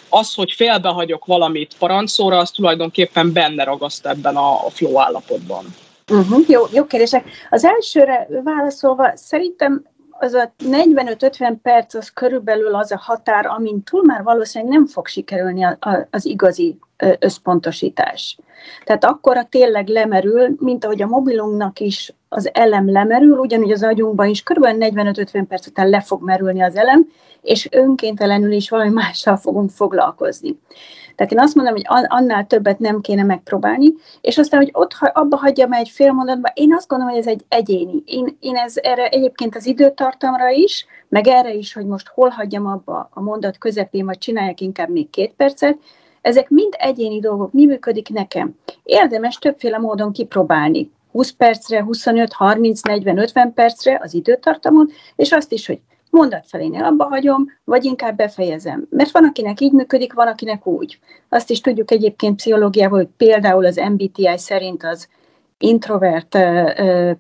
az, 0.09 0.35
hogy 0.35 0.53
félbehagyok 0.53 1.25
valamit 1.25 1.75
parancszóra, 1.79 2.39
az 2.39 2.51
tulajdonképpen 2.51 3.33
benne 3.33 3.65
ragaszt 3.65 4.07
ebben 4.07 4.37
a 4.37 4.71
flow 4.71 5.01
állapotban. 5.01 5.75
Uh-huh, 6.11 6.49
jó, 6.49 6.63
jó 6.73 6.85
kérdések. 6.85 7.25
Az 7.51 7.65
elsőre 7.65 8.29
válaszolva, 8.45 9.13
szerintem 9.15 9.85
az 10.11 10.35
a 10.35 10.53
45-50 10.65 11.57
perc 11.63 11.95
az 11.95 12.09
körülbelül 12.09 12.75
az 12.75 12.93
a 12.93 12.99
határ, 12.99 13.47
amin 13.47 13.83
túl 13.83 14.05
már 14.05 14.23
valószínűleg 14.23 14.75
nem 14.75 14.87
fog 14.87 15.07
sikerülni 15.07 15.65
a, 15.65 15.77
a, 15.81 16.07
az 16.11 16.27
igazi 16.27 16.79
összpontosítás. 17.19 18.39
Tehát 18.85 19.05
akkora 19.05 19.45
tényleg 19.45 19.89
lemerül, 19.89 20.57
mint 20.59 20.85
ahogy 20.85 21.03
a 21.03 21.07
mobilunknak 21.07 21.81
is 21.81 22.13
az 22.29 22.51
elem 22.53 22.91
lemerül, 22.91 23.39
ugyanúgy 23.39 23.71
az 23.71 23.83
agyunkban 23.83 24.29
is 24.29 24.43
kb. 24.43 24.65
45-50 24.65 25.45
perc 25.49 25.67
után 25.67 25.89
le 25.89 26.01
fog 26.01 26.23
merülni 26.23 26.63
az 26.63 26.77
elem, 26.77 27.09
és 27.43 27.69
önkéntelenül 27.71 28.53
is 28.53 28.71
valami 28.71 28.91
mással 28.91 29.37
fogunk 29.37 29.71
foglalkozni. 29.71 30.59
Tehát 31.19 31.33
én 31.33 31.41
azt 31.41 31.55
mondom, 31.55 31.75
hogy 31.75 32.05
annál 32.07 32.47
többet 32.47 32.79
nem 32.79 33.01
kéne 33.01 33.23
megpróbálni, 33.23 33.93
és 34.21 34.39
aztán, 34.39 34.61
hogy 34.61 34.71
ott 34.73 34.97
abba 35.13 35.37
hagyjam 35.37 35.73
egy 35.73 35.89
fél 35.89 36.13
mondatba, 36.13 36.51
én 36.55 36.75
azt 36.75 36.89
gondolom, 36.89 37.15
hogy 37.15 37.23
ez 37.23 37.33
egy 37.33 37.45
egyéni. 37.49 38.03
Én, 38.07 38.37
én 38.41 38.57
ez 38.57 38.75
erre 38.77 39.09
egyébként 39.09 39.57
az 39.57 39.67
időtartamra 39.67 40.49
is, 40.49 40.87
meg 41.09 41.27
erre 41.27 41.53
is, 41.53 41.73
hogy 41.73 41.87
most 41.87 42.09
hol 42.09 42.29
hagyjam 42.29 42.67
abba 42.67 43.09
a 43.13 43.21
mondat 43.21 43.59
közepén, 43.59 44.05
vagy 44.05 44.19
csináljak 44.19 44.61
inkább 44.61 44.89
még 44.89 45.11
két 45.11 45.33
percet, 45.37 45.79
ezek 46.21 46.49
mind 46.49 46.75
egyéni 46.79 47.21
dolgok, 47.21 47.53
mi 47.53 47.67
működik 47.67 48.09
nekem. 48.09 48.55
Érdemes 48.83 49.37
többféle 49.37 49.79
módon 49.79 50.13
kipróbálni. 50.13 50.91
20 51.13 51.31
percre, 51.31 51.83
25, 51.83 52.33
30, 52.33 52.83
40, 52.83 53.19
50 53.19 53.53
percre 53.55 54.01
az 54.03 54.15
időtartamot, 54.15 54.93
és 55.17 55.33
azt 55.33 55.53
is, 55.53 55.67
hogy 55.67 55.81
mondat 56.19 56.47
felénél 56.47 56.85
abba 56.85 57.05
hagyom, 57.05 57.47
vagy 57.65 57.85
inkább 57.85 58.17
befejezem. 58.17 58.87
Mert 58.91 59.11
van, 59.11 59.25
akinek 59.25 59.61
így 59.61 59.73
működik, 59.73 60.13
van, 60.13 60.27
akinek 60.27 60.67
úgy. 60.67 60.99
Azt 61.29 61.51
is 61.51 61.61
tudjuk 61.61 61.91
egyébként 61.91 62.37
pszichológiával, 62.37 62.99
hogy 62.99 63.09
például 63.17 63.67
az 63.67 63.77
MBTI 63.77 64.31
szerint 64.37 64.85
az 64.85 65.09
introvert 65.59 66.39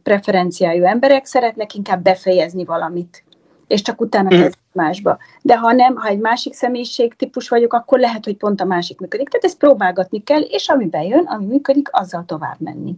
preferenciájú 0.02 0.84
emberek 0.84 1.24
szeretnek 1.24 1.74
inkább 1.74 2.02
befejezni 2.02 2.64
valamit, 2.64 3.24
és 3.66 3.82
csak 3.82 4.00
utána 4.00 4.36
mm. 4.36 4.40
kezd 4.40 4.58
másba. 4.72 5.18
De 5.42 5.58
ha 5.58 5.72
nem, 5.72 5.96
ha 5.96 6.08
egy 6.08 6.18
másik 6.18 6.54
személyiség 6.54 7.14
típus 7.14 7.48
vagyok, 7.48 7.72
akkor 7.72 7.98
lehet, 7.98 8.24
hogy 8.24 8.36
pont 8.36 8.60
a 8.60 8.64
másik 8.64 9.00
működik. 9.00 9.28
Tehát 9.28 9.44
ezt 9.44 9.58
próbálgatni 9.58 10.22
kell, 10.22 10.40
és 10.40 10.68
ami 10.68 10.86
bejön, 10.86 11.24
ami 11.24 11.44
működik, 11.44 11.88
azzal 11.92 12.24
tovább 12.26 12.60
menni. 12.60 12.94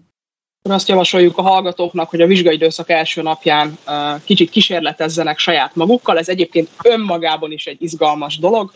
Azt 0.63 0.89
javasoljuk 0.89 1.39
a 1.39 1.43
hallgatóknak, 1.43 2.11
hogy 2.11 2.21
a 2.21 2.27
vizsgai 2.27 2.55
időszak 2.55 2.91
első 2.91 3.23
napján 3.23 3.79
kicsit 4.25 4.51
kísérletezzenek 4.51 5.39
saját 5.39 5.75
magukkal. 5.75 6.19
Ez 6.19 6.29
egyébként 6.29 6.69
önmagában 6.83 7.53
is 7.53 7.67
egy 7.67 7.83
izgalmas 7.83 8.39
dolog, 8.39 8.73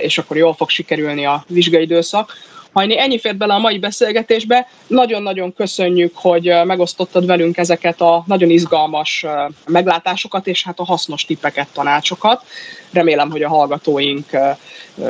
és 0.00 0.18
akkor 0.18 0.36
jól 0.36 0.54
fog 0.54 0.68
sikerülni 0.68 1.26
a 1.26 1.44
vizsgai 1.48 1.82
időszak. 1.82 2.32
Hajni, 2.72 2.98
ennyi 2.98 3.18
fért 3.18 3.36
bele 3.36 3.54
a 3.54 3.58
mai 3.58 3.78
beszélgetésbe. 3.78 4.68
Nagyon-nagyon 4.86 5.54
köszönjük, 5.54 6.16
hogy 6.16 6.52
megosztottad 6.64 7.26
velünk 7.26 7.56
ezeket 7.56 8.00
a 8.00 8.24
nagyon 8.26 8.50
izgalmas 8.50 9.26
meglátásokat, 9.66 10.46
és 10.46 10.64
hát 10.64 10.78
a 10.78 10.84
hasznos 10.84 11.24
tippeket, 11.24 11.68
tanácsokat. 11.72 12.44
Remélem, 12.92 13.30
hogy 13.30 13.42
a 13.42 13.48
hallgatóink 13.48 14.30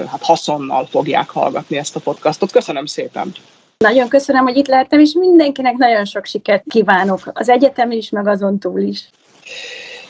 hát 0.07 0.23
haszonnal 0.23 0.87
fogják 0.87 1.31
hallgatni 1.31 1.77
ezt 1.77 1.97
a 1.97 2.01
podcastot. 2.01 2.51
Köszönöm 2.51 2.87
szépen! 2.87 3.35
Nagyon 3.85 4.09
köszönöm, 4.09 4.45
hogy 4.45 4.57
itt 4.57 4.67
lehettem, 4.67 5.01
és 5.01 5.13
mindenkinek 5.13 5.77
nagyon 5.77 6.05
sok 6.05 6.27
sikert 6.27 6.65
kívánok, 6.69 7.31
az 7.35 7.49
egyetemen 7.49 7.97
is, 7.97 8.11
meg 8.11 8.27
azon 8.27 8.59
túl 8.59 8.81
is. 8.81 9.09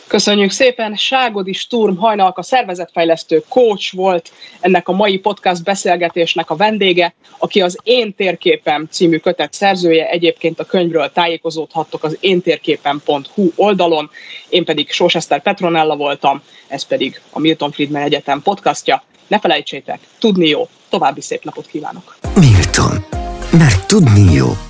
Köszönjük 0.07 0.51
szépen, 0.51 0.97
Ságodi 0.97 1.53
Sturm 1.53 2.05
a 2.35 2.43
szervezetfejlesztő 2.43 3.43
coach 3.49 3.95
volt 3.95 4.33
ennek 4.61 4.89
a 4.89 4.93
mai 4.93 5.19
podcast 5.19 5.65
beszélgetésnek 5.65 6.51
a 6.51 6.57
vendége, 6.57 7.15
aki 7.39 7.63
az 7.63 7.79
Én 7.83 8.15
térképem 8.15 8.87
című 8.91 9.19
kötet 9.19 9.53
szerzője, 9.53 10.09
egyébként 10.09 10.61
a 10.61 10.65
könyvről 10.65 11.13
tájékozódhattok 11.13 12.05
az 12.05 12.17
éntérképen.hu 12.21 13.51
oldalon, 13.57 14.11
én 14.49 14.65
pedig 14.65 14.91
Sós 14.91 15.15
Eszter 15.15 15.43
Petronella 15.43 15.97
voltam, 15.97 16.43
ez 16.69 16.83
pedig 16.83 17.21
a 17.31 17.39
Milton 17.39 17.71
Friedman 17.71 18.03
Egyetem 18.03 18.43
podcastja. 18.43 19.03
Ne 19.27 19.39
felejtsétek, 19.39 20.01
tudni 20.19 20.49
jó, 20.49 20.69
további 20.89 21.21
szép 21.21 21.45
napot 21.45 21.67
kívánok! 21.67 22.17
Milton 22.35 23.20
mert 23.53 23.87
tudni 23.87 24.33
jó. 24.33 24.61